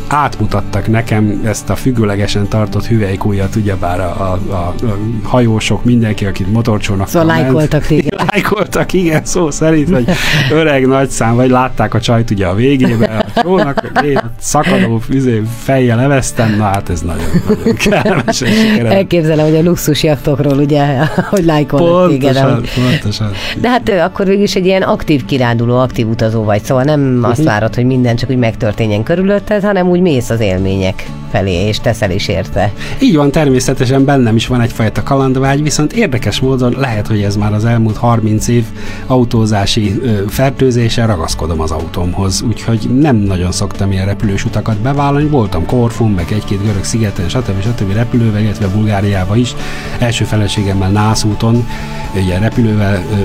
átmutattak 0.10 0.88
nekem 0.88 1.42
ezt 1.46 1.70
a 1.70 1.76
függőlegesen 1.76 2.48
tartott 2.48 2.86
hüvelykújat, 2.86 3.56
ugyebár 3.56 4.00
a, 4.00 4.04
a, 4.04 4.52
a, 4.52 4.56
a 4.56 4.98
hajósok, 5.24 5.84
mindenki, 5.84 6.26
akit 6.26 6.52
motorcsónak 6.52 7.08
Szóval 7.08 7.28
lájkoltak 7.28 7.86
téged. 7.86 8.14
Lájkoltak, 8.32 8.94
igen, 8.94 9.26
szó 9.26 9.52
szerint, 9.52 9.90
hogy 9.90 10.06
öreg 10.52 10.88
nagy 10.88 11.10
szám, 11.10 11.36
vagy 11.36 11.50
látták 11.50 11.94
a 11.94 12.00
csajt 12.00 12.30
ugye 12.30 12.46
a 12.46 12.56
végébe, 12.56 13.26
a 13.36 13.42
csónak, 13.42 13.92
én 14.04 14.20
szakadó 14.40 15.02
üzé, 15.10 15.42
fejjel 15.64 15.98
leveztem, 15.98 16.56
na 16.58 16.64
hát 16.64 16.90
ez 16.90 17.02
nagyon, 17.02 17.28
nagyon 17.48 17.76
kellemes. 17.76 18.42
Elképzelem, 18.84 19.46
hogy 19.46 19.56
a 19.56 19.62
luxus 19.62 20.04
jaktokról 20.04 20.58
ugye, 20.58 20.86
hogy 21.30 21.46
lájkolnak 21.46 22.10
téged. 22.10 22.46
Pontosan. 22.90 23.32
De 23.62 23.70
hát 23.70 23.90
akkor 23.90 24.26
végül 24.26 24.44
is 24.44 24.56
egy 24.56 24.66
ilyen 24.66 24.82
aktív 24.82 25.26
kiránduló, 25.26 25.78
aktív 25.78 26.08
utazó 26.08 26.44
vagy, 26.44 26.64
szóval 26.64 26.84
nem 26.84 27.20
azt 27.22 27.38
mhm. 27.38 27.48
várod, 27.48 27.76
hogy 27.76 27.86
minden 27.86 28.16
csak 28.16 28.30
úgy 28.30 28.38
megtörténjen 28.38 29.04
körülötted, 29.04 29.64
hanem 29.64 29.88
úgy 29.90 29.99
úgy 30.00 30.06
mész 30.06 30.30
az 30.30 30.40
élmények 30.40 31.10
felé, 31.32 31.68
és 31.68 31.80
teszel 31.80 32.12
is 32.12 32.28
érte. 32.28 32.72
Így 33.02 33.16
van, 33.16 33.32
természetesen 33.32 34.06
bennem 34.06 34.36
is 34.36 34.48
van 34.48 34.62
egyfajta 34.62 35.04
kalandvágy, 35.04 35.64
viszont 35.64 35.94
érdekes 35.94 36.40
módon 36.40 36.76
lehet, 36.78 37.08
hogy 37.08 37.22
ez 37.22 37.36
már 37.36 37.54
az 37.54 37.66
elmúlt 37.66 37.98
30 37.98 38.48
év 38.48 38.64
autózási 39.08 40.00
ö, 40.02 40.22
fertőzése, 40.28 41.06
ragaszkodom 41.06 41.62
az 41.62 41.72
autómhoz, 41.72 42.42
úgyhogy 42.42 42.90
nem 43.00 43.16
nagyon 43.16 43.52
szoktam 43.52 43.92
ilyen 43.92 44.06
repülős 44.06 44.46
utakat 44.46 44.78
bevállalni. 44.78 45.28
Voltam 45.28 45.66
Korfun, 45.66 46.12
meg 46.12 46.32
egy-két 46.32 46.64
görög 46.64 46.84
szigeten, 46.84 47.30
stb. 47.30 47.62
stb. 47.62 47.94
repülővel, 47.94 48.42
illetve 48.42 48.68
Bulgáriába 48.68 49.36
is. 49.36 49.56
Első 50.00 50.24
feleségemmel 50.26 50.90
Nász 50.90 51.24
úton, 51.24 51.68
ugye 52.16 52.38
repülővel 52.38 53.04
ö, 53.12 53.16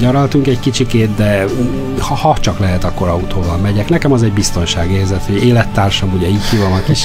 nyaraltunk 0.00 0.46
egy 0.46 0.60
kicsikét, 0.60 1.14
de 1.14 1.44
ha, 1.98 2.14
ha 2.14 2.36
csak 2.40 2.58
lehet, 2.58 2.84
akkor 2.84 3.08
autóval 3.08 3.56
megyek. 3.56 3.88
Nekem 3.88 4.12
az 4.12 4.22
egy 4.22 4.32
biztonságérzet, 4.32 5.24
hogy 5.26 5.44
élettársam, 5.44 6.12
ugye 6.14 6.28
így 6.28 6.44
hívom 6.50 6.72
a 6.72 6.80
kis 6.80 7.04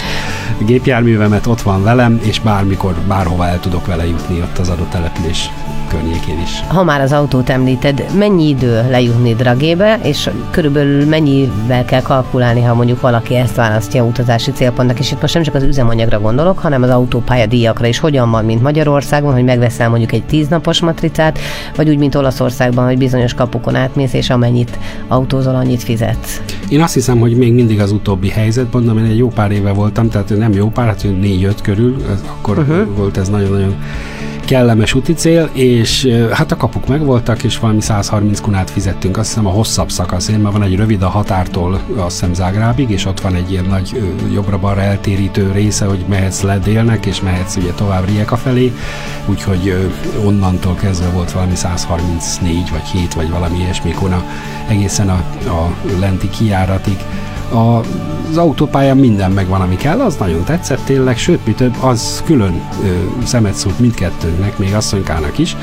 gépjárművemet, 0.66 1.46
ott 1.46 1.62
van 1.62 1.84
velem, 1.84 2.20
és 2.24 2.40
bármikor, 2.40 2.96
bárhova 3.08 3.48
el 3.48 3.60
tudok 3.60 3.86
vele 3.86 4.08
jutni 4.08 4.42
ott 4.42 4.58
az 4.58 4.70
adott 4.70 4.90
település 4.90 5.50
környékén 5.88 6.40
is. 6.42 6.64
Ha 6.68 6.84
már 6.84 7.02
az 7.02 7.12
autót 7.12 7.50
említed, 7.50 8.06
mennyi 8.18 8.48
idő 8.48 8.90
lejutni 8.90 9.36
Dragébe, 9.36 10.00
és 10.04 10.30
körülbelül 10.52 11.06
mennyivel 11.06 11.86
kell 11.86 12.02
kalkulálni, 12.02 12.62
ha 12.62 12.74
mondjuk 12.74 13.02
valaki 13.02 13.36
ezt 13.36 13.56
választja 13.56 14.04
utazási 14.04 14.52
célpontnak, 14.52 15.00
és 15.00 15.12
itt 15.12 15.22
most 15.22 15.34
nem 15.34 15.44
csak 15.44 15.56
az 15.56 15.64
üzemanyagra 15.64 16.20
gondolok, 16.20 16.60
hanem 16.60 16.84
az 16.84 16.90
autópálya 16.90 17.46
díjakra 17.46 17.88
is 17.88 18.00
hogyan 18.00 18.32
van, 18.32 18.46
mint 18.46 18.62
Magyarországon, 18.62 19.34
hogy 19.34 19.44
megveszel 19.44 19.90
mondjuk 19.90 20.12
egy 20.12 20.24
tíznapos 20.24 20.80
matricát, 20.80 21.40
vagy 21.76 21.90
úgy, 21.90 21.98
mint 21.98 22.16
Olaszországban, 22.16 22.86
hogy 22.86 22.98
bizonyos 22.98 23.34
kapukon 23.34 23.76
átmész, 23.76 24.14
és 24.14 24.30
amennyit 24.30 24.80
autózol, 25.08 25.56
annyit 25.56 25.84
fizetsz. 25.84 26.42
Én 26.70 26.82
azt 26.82 26.94
hiszem, 26.94 27.20
hogy 27.20 27.38
még 27.38 27.54
mindig 27.54 27.80
az 27.80 27.92
utóbbi 27.92 28.30
helyzet, 28.30 28.74
mondom, 28.74 28.98
én 28.98 29.06
egy 29.06 29.18
jó 29.18 29.28
pár 29.28 29.52
éve 29.52 29.72
voltam, 29.72 30.10
tehát 30.10 30.38
nem 30.38 30.54
jó 30.54 30.70
pár, 30.70 30.88
hát 30.88 31.06
négy-öt 31.20 31.62
körül, 31.62 31.96
akkor 32.40 32.58
uh-huh. 32.58 32.96
volt 32.96 33.18
ez 33.18 33.30
nagyon-nagyon 33.30 33.76
kellemes 34.48 34.94
úti 34.94 35.14
cél, 35.14 35.50
és 35.54 36.08
hát 36.32 36.52
a 36.52 36.56
kapuk 36.56 36.88
megvoltak, 36.88 37.44
és 37.44 37.60
valami 37.60 37.82
130 37.82 38.40
kunát 38.40 38.70
fizettünk, 38.70 39.18
azt 39.18 39.28
hiszem 39.28 39.46
a 39.46 39.50
hosszabb 39.50 39.92
szakaszén, 39.92 40.40
mert 40.40 40.54
van 40.54 40.64
egy 40.64 40.76
rövid 40.76 41.02
a 41.02 41.08
határtól, 41.08 41.82
azt 41.96 42.20
hiszem 42.20 42.34
Zágrábig, 42.34 42.90
és 42.90 43.06
ott 43.06 43.20
van 43.20 43.36
egy 43.36 43.52
ilyen 43.52 43.66
nagy 43.66 44.02
jobbra-balra 44.34 44.82
eltérítő 44.82 45.52
része, 45.52 45.86
hogy 45.86 46.06
mehetsz 46.10 46.42
le 46.42 46.60
délnek, 46.60 47.06
és 47.06 47.22
mehetsz 47.22 47.56
ugye 47.56 47.72
tovább 47.72 48.06
Rijeka 48.06 48.36
felé, 48.36 48.74
úgyhogy 49.26 49.92
onnantól 50.26 50.76
kezdve 50.76 51.10
volt 51.10 51.32
valami 51.32 51.56
134 51.56 52.72
vagy 52.72 52.86
7 52.92 53.14
vagy 53.14 53.30
valami 53.30 53.58
ilyesmi 53.58 53.92
kuna 53.92 54.24
egészen 54.68 55.10
a, 55.10 55.24
a 55.48 55.76
lenti 56.00 56.30
kiáratig 56.30 56.98
a, 57.52 57.80
az 58.30 58.38
autópályán 58.38 58.98
minden 58.98 59.32
megvan, 59.32 59.62
ami 59.62 59.76
kell, 59.76 60.00
az 60.00 60.16
nagyon 60.16 60.44
tetszett 60.44 60.86
tényleg, 60.86 61.18
sőt, 61.18 61.46
mi 61.46 61.54
több, 61.54 61.76
az 61.82 62.24
külön 62.26 62.62
ö, 62.84 63.26
szemet 63.26 63.54
szúrt 63.54 63.80
mindkettőnknek, 63.80 64.58
még 64.58 64.74
asszonykának 64.74 65.38
is, 65.38 65.56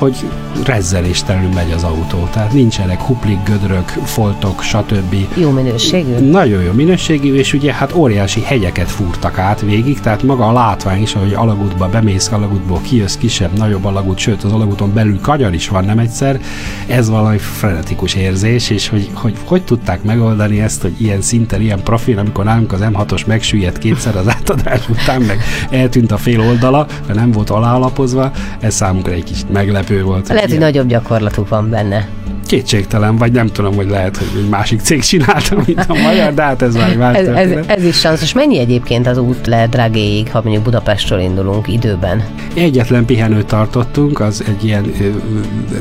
hogy 0.00 0.28
rezzeléstelenül 0.64 1.50
megy 1.50 1.72
az 1.72 1.82
autó. 1.82 2.28
Tehát 2.32 2.52
nincsenek 2.52 3.00
huplik, 3.00 3.38
gödrök, 3.44 3.88
foltok, 3.88 4.62
stb. 4.62 5.14
Jó 5.34 5.50
minőségű? 5.50 6.30
Nagyon 6.30 6.62
jó 6.62 6.72
minőségű, 6.72 7.34
és 7.34 7.52
ugye 7.52 7.72
hát 7.72 7.94
óriási 7.94 8.42
hegyeket 8.42 8.90
fúrtak 8.90 9.38
át 9.38 9.60
végig, 9.60 10.00
tehát 10.00 10.22
maga 10.22 10.48
a 10.48 10.52
látvány 10.52 11.02
is, 11.02 11.14
ahogy 11.14 11.32
alagútba 11.32 11.88
bemész, 11.88 12.30
alagútból 12.32 12.80
kijössz 12.82 13.16
kisebb, 13.16 13.58
nagyobb 13.58 13.84
alagút, 13.84 14.18
sőt 14.18 14.42
az 14.42 14.52
alagúton 14.52 14.92
belül 14.92 15.20
kanyar 15.20 15.54
is 15.54 15.68
van 15.68 15.84
nem 15.84 15.98
egyszer, 15.98 16.40
ez 16.86 17.10
valami 17.10 17.38
frenetikus 17.38 18.14
érzés, 18.14 18.70
és 18.70 18.88
hogy, 18.88 19.10
hogy 19.14 19.36
hogy 19.44 19.64
tudták 19.64 20.02
megoldani 20.02 20.60
ezt, 20.60 20.82
hogy 20.82 20.94
ilyen 20.98 21.20
szinten, 21.20 21.60
ilyen 21.60 21.82
profil, 21.82 22.18
amikor 22.18 22.44
nálunk 22.44 22.72
az 22.72 22.80
M6-os 22.82 23.26
megsüllyedt 23.26 23.78
kétszer 23.78 24.16
az 24.16 24.28
átadás 24.28 24.88
után, 24.88 25.22
meg 25.22 25.42
eltűnt 25.70 26.12
a 26.12 26.16
fél 26.16 26.40
oldala, 26.40 26.86
mert 27.06 27.18
nem 27.18 27.30
volt 27.30 27.50
alálapozva, 27.50 28.30
ez 28.60 28.74
számunkra 28.74 29.12
egy 29.12 29.24
kicsit 29.24 29.50
meglepő 29.90 30.02
volt. 30.02 30.28
Lehet, 30.28 30.50
hogy, 30.50 30.58
nagyobb 30.58 30.86
gyakorlatuk 30.86 31.48
van 31.48 31.70
benne. 31.70 32.08
Kétségtelen, 32.46 33.16
vagy 33.16 33.32
nem 33.32 33.46
tudom, 33.46 33.74
hogy 33.74 33.88
lehet, 33.88 34.16
hogy 34.16 34.28
egy 34.36 34.48
másik 34.48 34.80
cég 34.80 35.02
csinálta, 35.02 35.56
mint 35.66 35.84
a 35.88 35.94
magyar, 35.94 36.34
de 36.34 36.42
hát 36.42 36.62
ez 36.62 36.74
már 36.74 36.96
más 36.96 37.16
ez, 37.16 37.26
ez, 37.26 37.66
ez, 37.66 37.84
is 37.84 37.94
szanszos. 37.94 38.32
Mennyi 38.32 38.58
egyébként 38.58 39.06
az 39.06 39.18
út 39.18 39.46
le 39.46 39.66
Dragéig, 39.66 40.30
ha 40.30 40.40
mondjuk 40.42 40.64
Budapestről 40.64 41.20
indulunk 41.20 41.68
időben? 41.68 42.24
Egyetlen 42.54 43.04
pihenőt 43.04 43.46
tartottunk, 43.46 44.20
az 44.20 44.44
egy 44.48 44.64
ilyen 44.64 44.92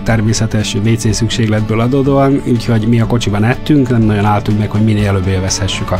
természetes 0.03 0.75
WC 0.85 1.15
szükségletből 1.15 1.79
adódóan, 1.79 2.41
úgyhogy 2.47 2.87
mi 2.87 2.99
a 2.99 3.05
kocsiban 3.05 3.43
ettünk, 3.43 3.89
nem 3.89 4.01
nagyon 4.01 4.25
álltunk 4.25 4.59
meg, 4.59 4.71
hogy 4.71 4.81
minél 4.81 5.07
előbb 5.07 5.27
élvezhessük 5.27 5.91
a 5.91 5.99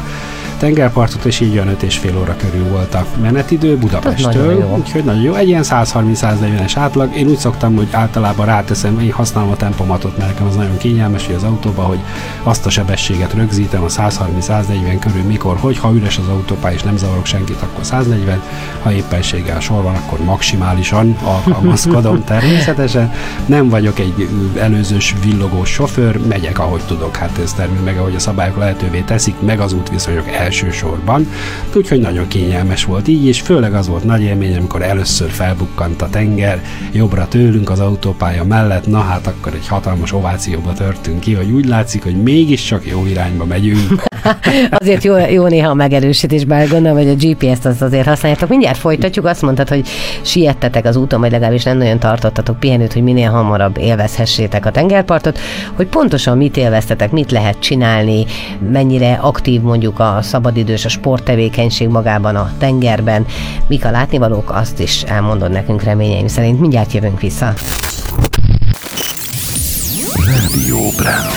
tengerpartot, 0.60 1.26
és 1.26 1.40
így 1.40 1.54
olyan 1.54 1.68
5 1.68 1.84
és 1.84 1.98
fél 1.98 2.18
óra 2.18 2.36
körül 2.36 2.68
volt 2.68 2.94
a 2.94 3.06
menetidő 3.22 3.78
Budapesttől, 3.78 4.76
úgyhogy 4.78 5.04
nagyon 5.04 5.22
jó. 5.22 5.34
Egy 5.34 5.48
ilyen 5.48 5.64
130-140-es 5.66 6.72
átlag. 6.76 7.16
Én 7.16 7.28
úgy 7.28 7.38
szoktam, 7.38 7.76
hogy 7.76 7.88
általában 7.92 8.46
ráteszem, 8.46 9.00
én 9.00 9.12
használom 9.12 9.52
a 9.52 9.56
tempomatot, 9.56 10.18
mert 10.18 10.30
nekem 10.30 10.48
az 10.48 10.56
nagyon 10.56 10.78
kényelmes, 10.78 11.26
hogy 11.26 11.36
az 11.36 11.44
autóba, 11.44 11.82
hogy 11.82 12.00
azt 12.44 12.66
a 12.66 12.70
sebességet 12.70 13.34
rögzítem 13.34 13.84
a 13.84 13.88
130-140 13.88 14.98
körül, 15.00 15.24
mikor, 15.24 15.58
hogy 15.58 15.78
ha 15.78 15.94
üres 15.94 16.18
az 16.18 16.28
autópálya 16.28 16.76
és 16.76 16.84
nem 16.84 16.98
zavarok 16.98 17.26
senkit, 17.26 17.62
akkor 17.62 17.86
140, 17.86 18.42
ha 18.84 18.92
éppenséggel 18.92 19.60
sor 19.60 19.84
van, 19.84 19.96
akkor 19.96 20.20
maximálisan 20.20 21.18
alkalmazkodom 21.24 22.24
természetesen. 22.34 23.12
Nem 23.46 23.70
vagyok 23.70 24.00
egy 24.00 24.30
előzős 24.58 25.16
villogós 25.24 25.70
sofőr, 25.70 26.20
megyek 26.28 26.60
ahogy 26.60 26.82
tudok, 26.88 27.16
hát 27.16 27.38
ez 27.38 27.54
természetesen 27.54 27.84
meg 27.84 27.98
ahogy 27.98 28.16
a 28.16 28.20
szabályok 28.20 28.58
lehetővé 28.58 29.00
teszik, 29.00 29.36
meg 29.40 29.60
az 29.60 29.74
útviszonyok 29.74 30.28
el 30.28 30.49
elsősorban, 30.50 31.28
úgyhogy 31.76 32.00
nagyon 32.00 32.28
kényelmes 32.28 32.86
volt 32.86 33.08
így, 33.08 33.26
és 33.26 33.42
főleg 33.42 33.74
az 33.74 33.88
volt 33.88 34.04
nagy 34.04 34.22
élmény, 34.22 34.56
amikor 34.56 34.82
először 34.82 35.30
felbukkant 35.30 36.02
a 36.02 36.10
tenger, 36.10 36.62
jobbra 36.92 37.28
tőlünk 37.28 37.70
az 37.70 37.80
autópálya 37.80 38.44
mellett, 38.44 38.88
na 38.88 39.00
hát 39.00 39.28
akkor 39.28 39.54
egy 39.54 39.68
hatalmas 39.68 40.14
ovációba 40.14 40.74
törtünk 40.74 41.20
ki, 41.20 41.34
hogy 41.34 41.52
úgy 41.52 41.66
látszik, 41.66 42.04
hogy 42.04 42.24
mégiscsak 42.24 42.86
jó 42.86 43.06
irányba 43.06 43.46
megyünk. 43.46 44.04
azért 44.80 45.04
jó, 45.04 45.18
jó 45.18 45.48
néha 45.48 45.70
a 45.70 45.74
megerősítés, 45.74 46.46
bár 46.46 46.68
gondolom, 46.68 46.98
hogy 46.98 47.08
a 47.08 47.16
GPS-t 47.16 47.66
azt 47.66 47.82
azért 47.82 48.08
használjátok. 48.08 48.50
Mindjárt 48.50 48.78
folytatjuk, 48.78 49.26
azt 49.26 49.42
mondtad, 49.42 49.70
hogy 49.70 49.88
siettetek 50.22 50.86
az 50.86 50.96
úton, 50.96 51.20
vagy 51.20 51.32
legalábbis 51.32 51.64
nem 51.64 51.78
nagyon 51.78 52.00
tartottatok 52.00 52.60
pihenőt, 52.60 52.94
hogy 52.94 53.04
minél 53.04 53.30
hamarabb 53.30 53.78
élvezhessétek 53.78 54.66
a 54.66 54.72
tengerpartot, 54.72 55.40
hogy 55.74 55.88
pontosan 55.88 56.38
mit 56.38 56.58
élveztetek, 56.58 57.12
mit 57.12 57.32
lehet 57.32 57.60
csinálni, 57.60 58.26
mennyire 58.72 59.14
aktív 59.14 59.62
mondjuk 59.62 60.00
a 60.00 60.18
szabadidős, 60.40 60.86
a 60.86 60.90
sporttevékenység 60.90 61.88
magában 61.88 62.36
a 62.36 62.52
tengerben, 62.58 63.26
mik 63.68 63.86
a 63.86 63.92
látnivalók, 63.92 64.50
azt 64.52 64.80
is 64.80 65.04
elmondod 65.04 65.52
nekünk 65.52 65.84
reményeim 65.84 66.28
szerint. 66.28 66.60
Mindjárt 66.60 66.92
jövünk 66.92 67.20
vissza. 67.20 67.54
Radio 70.16 70.78
Brand. 70.98 71.32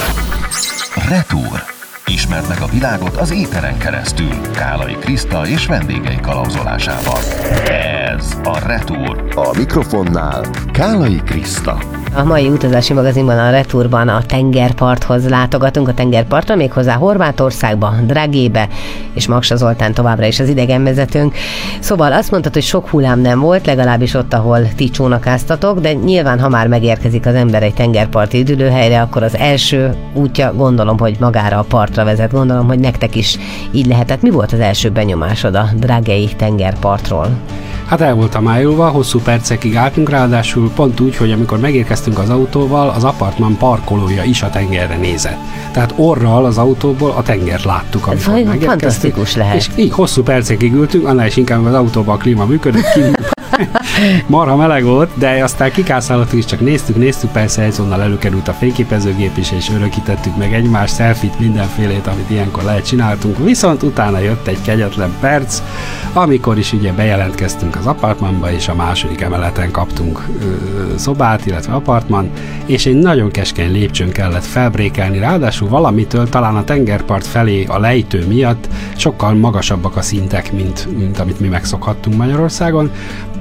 Retour. 1.08 1.62
Ismerd 2.06 2.48
meg 2.48 2.60
a 2.60 2.66
világot 2.66 3.16
az 3.16 3.32
éteren 3.32 3.78
keresztül 3.78 4.40
Kálai 4.52 4.96
Kriszta 5.00 5.46
és 5.46 5.66
vendégei 5.66 6.20
kalauzolásával. 6.20 7.20
Ez 8.16 8.36
a 8.44 8.58
Retour. 8.66 9.24
A 9.34 9.56
mikrofonnál 9.58 10.44
Kálai 10.72 11.20
Kriszta. 11.24 11.78
A 12.14 12.24
mai 12.24 12.48
utazási 12.48 12.92
magazinban 12.92 13.38
a 13.38 13.50
Returban 13.50 14.08
a 14.08 14.22
tengerparthoz 14.22 15.28
látogatunk, 15.28 15.88
a 15.88 15.94
tengerpartra, 15.94 16.54
méghozzá 16.54 16.94
Horvátországba, 16.94 17.94
Dragébe, 18.06 18.68
és 19.14 19.26
Maksa 19.26 19.56
Zoltán 19.56 19.94
továbbra 19.94 20.26
is 20.26 20.40
az 20.40 20.48
idegenvezetőnk. 20.48 21.34
Szóval 21.80 22.12
azt 22.12 22.30
mondtad, 22.30 22.52
hogy 22.52 22.62
sok 22.62 22.88
hullám 22.88 23.20
nem 23.20 23.40
volt, 23.40 23.66
legalábbis 23.66 24.14
ott, 24.14 24.34
ahol 24.34 24.68
ti 24.76 24.90
csónakáztatok, 24.90 25.80
de 25.80 25.92
nyilván, 25.92 26.40
ha 26.40 26.48
már 26.48 26.66
megérkezik 26.66 27.26
az 27.26 27.34
ember 27.34 27.62
egy 27.62 27.74
tengerparti 27.74 28.40
üdülőhelyre, 28.40 29.00
akkor 29.00 29.22
az 29.22 29.36
első 29.36 29.94
útja 30.14 30.54
gondolom, 30.54 30.98
hogy 30.98 31.16
magára 31.20 31.58
a 31.58 31.64
partra 31.68 32.04
vezet. 32.04 32.32
Gondolom, 32.32 32.66
hogy 32.66 32.80
nektek 32.80 33.16
is 33.16 33.38
így 33.70 33.86
lehetett. 33.86 34.22
Mi 34.22 34.30
volt 34.30 34.52
az 34.52 34.60
első 34.60 34.90
benyomásod 34.90 35.54
a 35.54 35.68
Dragei 35.74 36.28
tengerpartról? 36.36 37.28
Hát 37.92 38.00
el 38.00 38.14
voltam 38.14 38.42
májulva, 38.42 38.88
hosszú 38.88 39.20
percekig 39.20 39.76
álltunk, 39.76 40.08
ráadásul 40.08 40.70
pont 40.70 41.00
úgy, 41.00 41.16
hogy 41.16 41.32
amikor 41.32 41.58
megérkeztünk 41.58 42.18
az 42.18 42.28
autóval, 42.30 42.88
az 42.88 43.04
apartman 43.04 43.56
parkolója 43.56 44.22
is 44.22 44.42
a 44.42 44.50
tengerre 44.50 44.96
nézett. 44.96 45.38
Tehát 45.72 45.92
orral 45.96 46.44
az 46.44 46.58
autóból 46.58 47.10
a 47.10 47.22
tengert 47.22 47.64
láttuk, 47.64 48.06
amikor 48.06 48.26
Ez 48.26 48.26
megérkeztünk. 48.26 48.70
fantasztikus 48.70 49.36
lehet. 49.36 49.56
És 49.56 49.70
így 49.76 49.92
hosszú 49.92 50.22
percekig 50.22 50.72
ültünk, 50.72 51.06
annál 51.06 51.26
is 51.26 51.36
inkább 51.36 51.64
az 51.64 51.74
autóban 51.74 52.14
a 52.14 52.18
klíma 52.18 52.44
működött, 52.44 52.92
kint 52.92 53.32
marha 54.26 54.56
meleg 54.56 54.84
volt, 54.84 55.10
de 55.14 55.42
aztán 55.42 55.72
kikászálottuk 55.72 56.38
és 56.38 56.44
csak 56.44 56.60
néztük, 56.60 56.96
néztük, 56.96 57.32
persze 57.32 57.64
azonnal 57.64 58.02
előkerült 58.02 58.48
a 58.48 58.52
fényképezőgép 58.52 59.36
is, 59.36 59.52
és 59.52 59.70
örökítettük 59.70 60.36
meg 60.36 60.54
egymás 60.54 60.94
selfit, 60.94 61.38
mindenfélét, 61.38 62.06
amit 62.06 62.30
ilyenkor 62.30 62.62
lehet 62.62 62.86
csináltunk. 62.86 63.44
Viszont 63.44 63.82
utána 63.82 64.18
jött 64.18 64.46
egy 64.46 64.62
kegyetlen 64.62 65.12
perc, 65.20 65.62
amikor 66.12 66.58
is 66.58 66.72
ugye 66.72 66.92
bejelentkeztünk 66.92 67.76
az 67.76 67.86
apartmanba, 67.86 68.52
és 68.52 68.68
a 68.68 68.74
második 68.74 69.20
emeleten 69.20 69.70
kaptunk 69.70 70.28
ö, 70.40 70.96
szobát, 70.96 71.46
illetve 71.46 71.72
apartman, 71.72 72.30
és 72.66 72.86
egy 72.86 72.98
nagyon 72.98 73.30
keskeny 73.30 73.72
lépcsőn 73.72 74.10
kellett 74.12 74.44
felbrékelni, 74.44 75.18
ráadásul 75.18 75.68
valamitől 75.68 76.28
talán 76.28 76.56
a 76.56 76.64
tengerpart 76.64 77.26
felé 77.26 77.64
a 77.64 77.78
lejtő 77.78 78.26
miatt 78.26 78.68
sokkal 78.96 79.34
magasabbak 79.34 79.96
a 79.96 80.02
szintek, 80.02 80.52
mint, 80.52 80.98
mint 80.98 81.18
amit 81.18 81.40
mi 81.40 81.48
megszokhattunk 81.48 82.16
Magyarországon, 82.16 82.90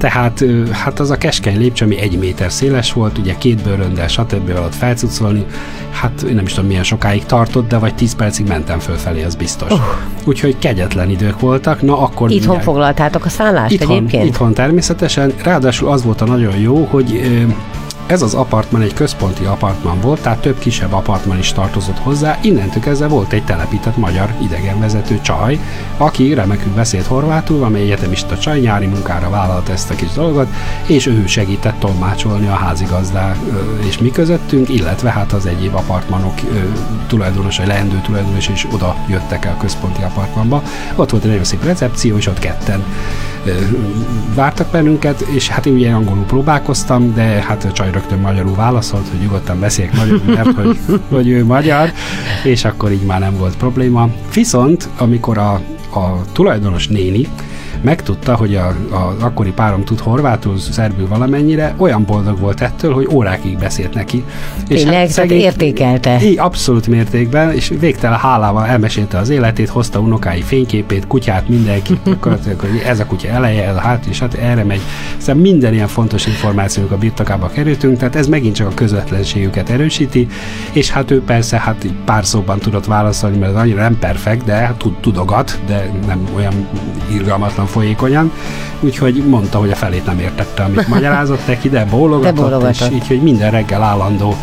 tehát 0.02 0.44
hát 0.72 1.00
az 1.00 1.10
a 1.10 1.18
keskeny 1.18 1.58
lépcső, 1.58 1.86
ami 1.86 2.00
egy 2.00 2.18
méter 2.20 2.52
széles 2.52 2.94
volt, 2.94 3.18
ugye 3.18 3.36
két 3.38 3.64
bőröndel, 3.64 4.08
stb. 4.08 4.50
alatt 4.50 4.76
felcucolni, 4.76 5.46
hát 5.92 6.22
én 6.22 6.36
nem 6.36 6.46
is 6.46 6.54
tudom 6.54 6.70
milyen 6.70 6.84
sokáig 6.84 7.26
tartott, 7.26 7.68
de 7.68 7.78
vagy 7.78 7.96
10 7.96 8.16
percig 8.16 8.48
mentem 8.48 8.80
fölfelé, 8.80 9.24
az 9.24 9.36
biztos. 9.36 9.72
Uh. 9.72 9.80
Úgyhogy 10.24 10.58
kegyetlen 10.60 11.10
idők 11.10 11.40
voltak, 11.40 11.82
na 11.82 11.94
akkor... 12.00 12.30
Itthon 12.30 12.40
mindjárt- 12.40 12.64
foglaltátok 12.64 13.26
a 13.26 13.30
szállást 13.30 13.74
itthon, 13.74 13.96
egyébként? 13.96 14.26
Itthon 14.26 14.54
természetesen, 14.54 15.34
ráadásul 15.44 15.90
az 15.90 16.04
volt 16.04 16.22
a 16.22 16.26
nagyon 16.26 16.58
jó, 16.58 16.88
hogy 16.90 17.22
ez 18.08 18.22
az 18.22 18.34
apartman 18.34 18.82
egy 18.82 18.94
központi 18.94 19.44
apartman 19.44 20.00
volt, 20.00 20.22
tehát 20.22 20.42
több 20.42 20.60
kisebb 20.60 20.94
apartman 20.94 21.38
is 21.38 21.52
tartozott 21.52 21.98
hozzá. 21.98 22.38
Innentől 22.42 22.82
kezdve 22.82 23.08
volt 23.08 23.34
egy 23.34 23.44
telepített 23.44 23.98
magyar 23.98 24.34
idegenvezető 24.42 25.22
csaj, 25.22 25.60
aki 25.98 26.34
remekül 26.34 26.74
beszélt 26.74 27.06
horvátul, 27.06 27.64
amely 27.64 27.82
egyetemista 27.82 28.38
csaj 28.38 28.60
nyári 28.60 28.86
munkára 28.86 29.30
vállalta 29.30 29.72
ezt 29.72 29.90
a 29.90 29.96
kis 29.96 30.12
dolgot, 30.12 30.48
és 30.86 31.06
ő 31.06 31.28
segített 31.28 31.80
tolmácsolni 31.80 32.48
a 32.48 32.54
házigazdá 32.54 33.36
és 33.88 33.98
mi 33.98 34.12
közöttünk, 34.12 34.70
illetve 34.70 35.10
hát 35.10 35.32
az 35.32 35.46
egyéb 35.46 35.76
apartmanok 35.76 36.34
tulajdonosai, 37.08 37.66
leendő 37.66 38.02
tulajdonosai 38.02 38.54
is 38.54 38.68
oda 38.72 38.96
jöttek 39.08 39.46
el 39.46 39.54
a 39.58 39.62
központi 39.62 40.02
apartmanba. 40.02 40.64
Ott 40.96 41.10
volt 41.10 41.24
egy 41.24 41.30
nagyon 41.30 41.44
szép 41.44 41.64
recepció, 41.64 42.18
és 42.18 42.28
ott 42.28 42.40
ketten 42.40 42.84
vártak 44.36 44.72
bennünket, 44.72 45.22
és 45.22 45.50
hát 45.50 45.66
én 45.66 45.74
ugye 45.74 45.92
angolul 45.92 46.24
próbálkoztam, 46.24 47.14
de 47.14 47.22
hát 47.22 47.64
a 47.64 47.72
csaj 47.72 47.92
rögtön 47.92 48.20
magyarul 48.20 48.56
válaszolt, 48.56 49.08
hogy 49.10 49.20
nyugodtan 49.20 49.60
beszéljek 49.60 49.96
magyarul, 49.96 50.22
mert 50.26 50.54
hogy, 50.54 50.78
hogy 51.10 51.30
ő 51.30 51.46
magyar, 51.46 51.92
és 52.44 52.66
akkor 52.66 52.92
így 52.92 53.06
már 53.06 53.20
nem 53.20 53.38
volt 53.38 53.58
probléma. 53.58 54.10
Viszont, 54.34 54.90
amikor 54.98 55.38
a, 55.38 55.54
a 55.94 56.22
tulajdonos 56.32 56.88
néni 56.88 57.28
megtudta, 57.82 58.36
hogy 58.36 58.56
a, 58.56 58.68
a 58.92 59.16
akkori 59.20 59.52
párom 59.52 59.84
tud 59.84 60.00
horvátul, 60.00 60.58
szerbül 60.58 61.08
valamennyire, 61.08 61.74
olyan 61.78 62.06
boldog 62.06 62.40
volt 62.40 62.62
ettől, 62.62 62.94
hogy 62.94 63.08
órákig 63.12 63.58
beszélt 63.58 63.94
neki. 63.94 64.24
Tényleg? 64.68 65.12
Tehát 65.14 65.32
értékelte. 65.32 66.20
Így, 66.24 66.38
abszolút 66.38 66.88
mértékben, 66.88 67.54
és 67.54 67.74
végtelen 67.80 68.18
hálával 68.18 68.66
elmesélte 68.66 69.18
az 69.18 69.30
életét, 69.30 69.70
hozta 69.70 70.00
unokái 70.00 70.42
fényképét, 70.42 71.08
kutyát, 71.08 71.50
mindenki, 71.50 72.00
hogy 72.60 72.82
ez 72.86 73.00
a 73.00 73.06
kutya 73.06 73.28
eleje, 73.28 73.68
ez 73.68 73.76
a 73.76 73.80
hát, 73.80 74.06
és 74.06 74.20
hát 74.20 74.34
erre 74.34 74.64
megy. 74.64 74.82
Szóval 75.18 75.42
minden 75.42 75.74
ilyen 75.74 75.88
fontos 75.88 76.28
információk 76.28 76.92
a 76.92 76.98
birtokába 76.98 77.48
kerültünk, 77.48 77.98
tehát 77.98 78.16
ez 78.16 78.28
megint 78.28 78.56
csak 78.56 78.68
a 78.68 78.74
közvetlenségüket 78.74 79.70
erősíti, 79.70 80.28
és 80.72 80.92
hát 80.92 81.12
ő 81.12 81.22
persze 81.22 81.60
hát 81.60 81.86
pár 82.06 82.26
szóban 82.26 82.60
tudott 82.60 82.86
válaszolni, 82.86 83.38
mert 83.38 83.56
annyira 83.56 83.82
nem 83.82 84.00
perfekt, 84.00 84.46
de 84.46 84.54
hát 84.54 84.76
tud, 84.76 85.00
tudogat, 85.00 85.60
de 85.66 85.92
nem 86.08 86.28
olyan 86.36 86.68
irgalmatlan 87.14 87.66
folyékonyan, 87.72 88.32
úgyhogy 88.80 89.24
mondta, 89.28 89.58
hogy 89.60 89.72
a 89.72 89.76
felét 89.76 90.06
nem 90.06 90.20
értette, 90.20 90.64
amit 90.64 90.88
magyarázott 90.88 91.48
neki, 91.48 91.70
de 91.70 91.86
bólogatott, 91.86 92.36
De 92.36 92.42
bólogatott. 92.42 92.90
és 92.92 92.96
így, 92.96 93.08
hogy 93.08 93.22
minden 93.22 93.52
reggel 93.52 93.84
állandó 93.84 94.36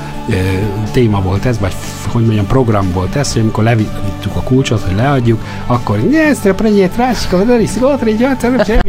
téma 0.93 1.21
volt 1.23 1.45
ez, 1.45 1.59
vagy 1.59 1.73
hogy 2.09 2.23
mondjam, 2.23 2.47
program 2.47 2.93
volt 2.93 3.17
ez, 3.17 3.33
hogy 3.33 3.43
amikor 3.43 3.65
levittük 3.65 4.35
a 4.35 4.43
kulcsot, 4.43 4.83
hogy 4.83 4.97
leadjuk, 4.97 5.45
akkor 5.67 5.99
Nyesztre, 5.99 6.55
prenyét, 6.55 6.97
rácsika, 6.97 7.45
Denis, 7.45 7.79
Gotri, 7.79 8.17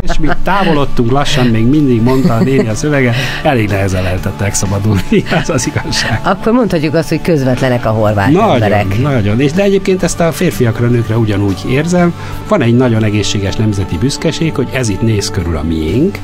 és 0.02 0.18
mi 0.20 0.28
távolodtunk 0.44 1.12
lassan, 1.12 1.48
még 1.48 1.66
mindig 1.66 2.02
mondta 2.02 2.34
a 2.34 2.44
néni 2.44 2.68
a 2.68 2.76
szöveget, 2.76 3.16
elég 3.44 3.68
nehezen 3.68 4.04
lehetett 4.04 4.40
megszabadulni, 4.40 5.24
ez 5.42 5.50
az 5.50 5.68
igazság. 5.68 6.20
Akkor 6.24 6.54
mondhatjuk 6.54 6.94
azt, 6.94 7.10
hogy 7.10 7.22
közvetlenek 7.22 7.86
a 7.86 7.90
horvát 7.90 8.32
Nagyon, 8.32 8.54
emberek. 8.54 9.02
nagyon. 9.02 9.40
És 9.40 9.52
de 9.52 9.64
egyébként 9.64 10.04
ezt 10.04 10.20
a 10.20 10.32
férfiakra, 10.32 10.88
nőkre 10.88 11.18
ugyanúgy 11.18 11.64
érzem. 11.70 12.14
Van 12.48 12.62
egy 12.62 12.76
nagyon 12.76 13.04
egészséges 13.04 13.56
nemzeti 13.56 13.98
büszkeség, 13.98 14.56
hogy 14.56 14.68
ez 14.74 14.90
itt 14.90 15.02
néz 15.02 15.30
körül 15.30 15.58
a 15.58 15.64
miénk, 15.64 16.18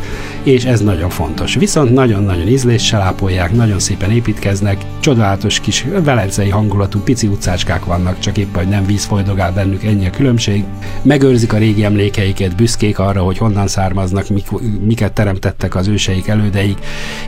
és 0.45 0.65
ez 0.65 0.81
nagyon 0.81 1.09
fontos. 1.09 1.55
Viszont 1.55 1.93
nagyon-nagyon 1.93 2.47
ízléssel 2.47 3.01
ápolják, 3.01 3.51
nagyon 3.51 3.79
szépen 3.79 4.11
építkeznek, 4.11 4.85
csodálatos 4.99 5.59
kis 5.59 5.85
velencei 6.03 6.49
hangulatú 6.49 6.99
pici 6.99 7.27
utcácskák 7.27 7.85
vannak, 7.85 8.19
csak 8.19 8.37
éppen, 8.37 8.63
hogy 8.63 8.71
nem 8.71 8.85
víz 8.85 9.05
folydogál 9.05 9.51
bennük, 9.51 9.83
ennyi 9.83 10.05
a 10.05 10.09
különbség. 10.09 10.63
Megőrzik 11.01 11.53
a 11.53 11.57
régi 11.57 11.83
emlékeiket, 11.83 12.55
büszkék 12.55 12.99
arra, 12.99 13.21
hogy 13.21 13.37
honnan 13.37 13.67
származnak, 13.67 14.29
mik, 14.29 14.45
miket 14.85 15.13
teremtettek 15.13 15.75
az 15.75 15.87
őseik, 15.87 16.27
elődeik, 16.27 16.77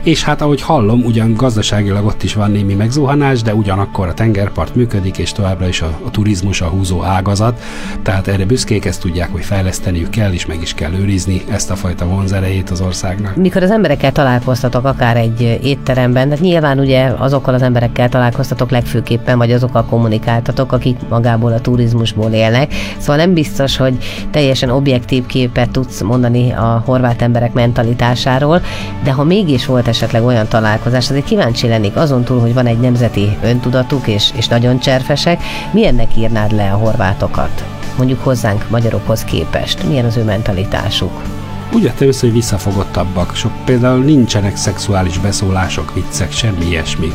és 0.02 0.24
hát 0.24 0.40
ahogy 0.40 0.62
hallom, 0.62 1.04
ugyan 1.04 1.34
gazdaságilag 1.34 2.06
ott 2.06 2.22
is 2.22 2.34
van 2.34 2.50
némi 2.50 2.74
megzuhanás, 2.74 3.42
de 3.42 3.54
ugyanakkor 3.54 4.08
a 4.08 4.14
tengerpart 4.14 4.74
működik, 4.74 5.18
és 5.18 5.32
továbbra 5.32 5.68
is 5.68 5.82
a, 5.82 6.00
a 6.04 6.10
turizmus 6.10 6.60
a 6.60 6.66
húzó 6.66 7.02
ágazat, 7.02 7.62
tehát 8.02 8.28
erre 8.28 8.44
büszkék, 8.44 8.84
ezt 8.84 9.00
tudják, 9.00 9.32
hogy 9.32 9.44
fejleszteniük 9.44 10.10
kell, 10.10 10.32
és 10.32 10.46
meg 10.46 10.62
is 10.62 10.74
kell 10.74 10.92
őrizni 10.92 11.42
ezt 11.50 11.70
a 11.70 11.76
fajta 11.76 12.06
vonzerejét 12.06 12.70
az 12.70 12.80
országnak. 13.08 13.36
Mikor 13.36 13.62
az 13.62 13.70
emberekkel 13.70 14.12
találkoztatok, 14.12 14.84
akár 14.84 15.16
egy 15.16 15.58
étteremben, 15.62 16.28
tehát 16.28 16.44
nyilván 16.44 16.78
ugye 16.78 17.12
azokkal 17.18 17.54
az 17.54 17.62
emberekkel 17.62 18.08
találkoztatok 18.08 18.70
legfőképpen, 18.70 19.38
vagy 19.38 19.52
azokkal 19.52 19.84
kommunikáltatok, 19.84 20.72
akik 20.72 20.98
magából 21.08 21.52
a 21.52 21.60
turizmusból 21.60 22.30
élnek. 22.30 22.74
Szóval 22.98 23.16
nem 23.16 23.34
biztos, 23.34 23.76
hogy 23.76 23.96
teljesen 24.30 24.70
objektív 24.70 25.26
képet 25.26 25.70
tudsz 25.70 26.00
mondani 26.00 26.52
a 26.52 26.82
horvát 26.84 27.22
emberek 27.22 27.52
mentalitásáról, 27.52 28.60
de 29.04 29.12
ha 29.12 29.24
mégis 29.24 29.66
volt 29.66 29.88
esetleg 29.88 30.24
olyan 30.24 30.48
találkozás, 30.48 31.10
azért 31.10 31.24
kíváncsi 31.24 31.68
lennék 31.68 31.96
azon 31.96 32.24
túl, 32.24 32.40
hogy 32.40 32.54
van 32.54 32.66
egy 32.66 32.80
nemzeti 32.80 33.36
öntudatuk, 33.42 34.06
és, 34.06 34.30
és 34.36 34.48
nagyon 34.48 34.78
cserfesek, 34.78 35.42
milyennek 35.72 36.16
írnád 36.16 36.52
le 36.52 36.70
a 36.72 36.76
horvátokat? 36.76 37.64
mondjuk 37.96 38.22
hozzánk 38.22 38.70
magyarokhoz 38.70 39.24
képest? 39.24 39.84
Milyen 39.88 40.04
az 40.04 40.16
ő 40.16 40.24
mentalitásuk? 40.24 41.37
Úgy 41.72 41.82
vettem 41.82 42.08
össze, 42.08 42.26
hogy 42.26 42.34
visszafogottabbak. 42.34 43.34
Sok 43.34 43.52
például 43.64 44.04
nincsenek 44.04 44.56
szexuális 44.56 45.18
beszólások, 45.18 45.94
viccek, 45.94 46.32
semmi 46.32 46.64
ilyesmi. 46.68 47.12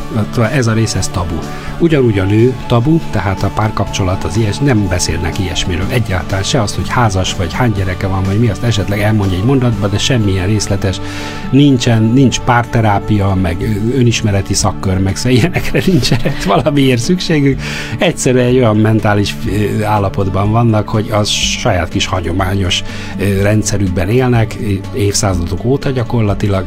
Ez 0.52 0.66
a 0.66 0.72
rész, 0.72 0.94
ez 0.94 1.08
tabu. 1.08 1.38
Ugyanúgy 1.78 2.18
a 2.18 2.24
nő 2.24 2.54
tabu, 2.66 3.00
tehát 3.10 3.42
a 3.42 3.50
párkapcsolat 3.54 4.24
az 4.24 4.36
ilyes, 4.36 4.58
nem 4.58 4.88
beszélnek 4.88 5.38
ilyesmiről 5.38 5.86
egyáltalán. 5.88 6.42
Se 6.42 6.60
azt, 6.62 6.74
hogy 6.74 6.88
házas 6.88 7.34
vagy, 7.34 7.52
hány 7.52 7.72
gyereke 7.72 8.06
van, 8.06 8.22
vagy 8.22 8.38
mi 8.38 8.48
azt 8.48 8.62
esetleg 8.62 9.00
elmondja 9.00 9.38
egy 9.38 9.44
mondatban, 9.44 9.90
de 9.90 9.98
semmilyen 9.98 10.46
részletes. 10.46 11.00
Nincsen, 11.50 12.02
nincs 12.02 12.40
párterápia, 12.40 13.34
meg 13.42 13.80
önismereti 13.94 14.54
szakkör, 14.54 14.98
meg 14.98 15.16
szóval 15.16 15.32
ilyenekre 15.32 15.82
nincsenek 15.86 16.44
valamiért 16.44 17.00
szükségük. 17.00 17.60
Egyszerűen 17.98 18.46
egy 18.46 18.56
olyan 18.56 18.76
mentális 18.76 19.36
állapotban 19.84 20.50
vannak, 20.50 20.88
hogy 20.88 21.10
az 21.10 21.28
saját 21.28 21.88
kis 21.88 22.06
hagyományos 22.06 22.82
rendszerükben 23.42 24.08
élnek, 24.08 24.43
élnek 24.52 24.84
évszázadok 24.94 25.64
óta 25.64 25.90
gyakorlatilag, 25.90 26.64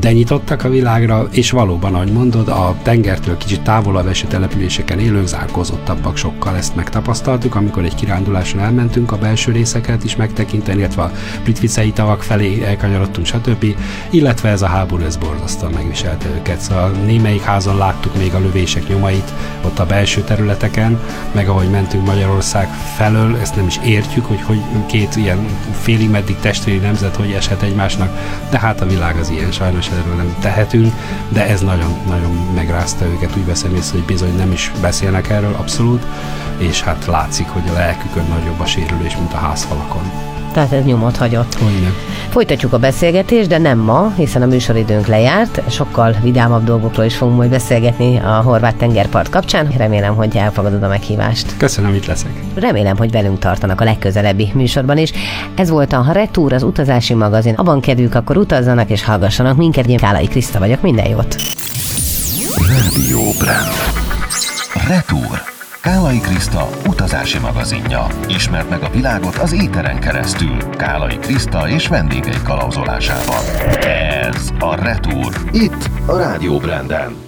de 0.00 0.12
nyitottak 0.12 0.64
a 0.64 0.68
világra, 0.68 1.28
és 1.30 1.50
valóban, 1.50 1.94
ahogy 1.94 2.12
mondod, 2.12 2.48
a 2.48 2.76
tengertől 2.82 3.36
kicsit 3.36 3.62
távolabb 3.62 4.06
eső 4.06 4.26
településeken 4.26 4.98
élők 4.98 5.26
zárkózottabbak 5.26 6.16
sokkal 6.16 6.56
ezt 6.56 6.76
megtapasztaltuk, 6.76 7.54
amikor 7.54 7.84
egy 7.84 7.94
kiránduláson 7.94 8.60
elmentünk 8.60 9.12
a 9.12 9.18
belső 9.18 9.52
részeket 9.52 10.04
is 10.04 10.16
megtekinteni, 10.16 10.78
illetve 10.78 11.02
a 11.02 11.12
Plitvicei 11.42 11.92
tavak 11.92 12.22
felé 12.22 12.64
elkanyarodtunk, 12.64 13.26
stb. 13.26 13.64
Illetve 14.10 14.48
ez 14.48 14.62
a 14.62 14.66
háború, 14.66 15.04
ez 15.04 15.16
borzasztóan 15.16 15.72
megviselte 15.72 16.28
őket. 16.36 16.60
Szóval 16.60 16.90
némelyik 16.90 17.42
házon 17.42 17.76
láttuk 17.76 18.16
még 18.16 18.34
a 18.34 18.38
lövések 18.38 18.88
nyomait, 18.88 19.32
ott 19.64 19.78
a 19.78 19.86
belső 19.86 20.20
területeken, 20.20 21.00
meg 21.32 21.48
ahogy 21.48 21.70
mentünk 21.70 22.06
Magyarország 22.06 22.68
felől, 22.96 23.36
ezt 23.36 23.56
nem 23.56 23.66
is 23.66 23.78
értjük, 23.84 24.24
hogy, 24.24 24.42
hogy 24.42 24.60
két 24.86 25.16
ilyen 25.16 25.46
félig 25.80 26.10
meddig 26.10 26.36
testvéri 26.40 26.78
nemzet 26.78 27.16
hogy 27.18 27.32
eshet 27.32 27.62
egymásnak, 27.62 28.16
de 28.50 28.58
hát 28.58 28.80
a 28.80 28.86
világ 28.86 29.16
az 29.16 29.30
ilyen, 29.30 29.52
sajnos 29.52 29.88
erről 29.88 30.14
nem 30.14 30.36
tehetünk, 30.40 30.94
de 31.28 31.46
ez 31.46 31.60
nagyon-nagyon 31.60 32.32
megrázta 32.54 33.04
őket, 33.04 33.36
úgy 33.36 33.46
veszem 33.46 33.74
észre, 33.74 33.96
hogy 33.96 34.06
bizony 34.06 34.36
nem 34.36 34.52
is 34.52 34.72
beszélnek 34.80 35.28
erről 35.28 35.54
abszolút, 35.54 36.06
és 36.58 36.82
hát 36.82 37.06
látszik, 37.06 37.46
hogy 37.46 37.68
a 37.68 37.72
lelkükön 37.72 38.24
nagyobb 38.28 38.60
a 38.60 38.66
sérülés, 38.66 39.16
mint 39.16 39.32
a 39.32 39.36
házfalakon. 39.36 40.27
Tehát 40.52 40.72
ez 40.72 40.84
nyomot 40.84 41.16
hagyott. 41.16 41.54
Hogyne. 41.54 41.92
Folytatjuk 42.28 42.72
a 42.72 42.78
beszélgetést, 42.78 43.48
de 43.48 43.58
nem 43.58 43.78
ma, 43.78 44.12
hiszen 44.16 44.42
a 44.42 44.46
műsoridőnk 44.46 45.06
lejárt. 45.06 45.62
Sokkal 45.70 46.16
vidámabb 46.22 46.64
dolgokról 46.64 47.04
is 47.04 47.16
fogunk 47.16 47.36
majd 47.36 47.50
beszélgetni 47.50 48.18
a 48.18 48.40
horvát 48.44 48.76
tengerpart 48.76 49.28
kapcsán. 49.30 49.68
Remélem, 49.76 50.14
hogy 50.14 50.36
elfogadod 50.36 50.82
a 50.82 50.88
meghívást. 50.88 51.56
Köszönöm, 51.56 51.94
itt 51.94 52.06
leszek. 52.06 52.30
Remélem, 52.54 52.96
hogy 52.96 53.10
velünk 53.10 53.38
tartanak 53.38 53.80
a 53.80 53.84
legközelebbi 53.84 54.50
műsorban 54.54 54.98
is. 54.98 55.12
Ez 55.54 55.68
volt 55.68 55.92
a 55.92 56.06
Retour, 56.12 56.52
az 56.52 56.62
utazási 56.62 57.14
magazin. 57.14 57.54
Abban 57.54 57.80
kedvük, 57.80 58.14
akkor 58.14 58.36
utazzanak 58.36 58.90
és 58.90 59.04
hallgassanak 59.04 59.56
minket. 59.56 59.86
Én 59.86 59.96
Kálai 59.96 60.26
Kriszta 60.26 60.58
vagyok, 60.58 60.80
minden 60.80 61.08
jót! 61.08 61.36
Rádió 62.68 63.22
Brand. 63.38 63.72
Retour. 64.88 65.57
Kálai 65.88 66.20
Kriszta 66.20 66.68
utazási 66.86 67.38
magazinja. 67.38 68.06
Ismert 68.26 68.70
meg 68.70 68.82
a 68.82 68.90
világot 68.90 69.36
az 69.36 69.52
éteren 69.52 70.00
keresztül. 70.00 70.56
Kálai 70.70 71.18
Kriszta 71.18 71.68
és 71.68 71.86
vendégei 71.88 72.42
kalauzolásával. 72.44 73.42
Ez 73.80 74.50
a 74.58 74.74
Retour. 74.74 75.34
Itt 75.52 75.90
a 76.06 76.16
Rádió 76.16 76.58
Branden. 76.58 77.27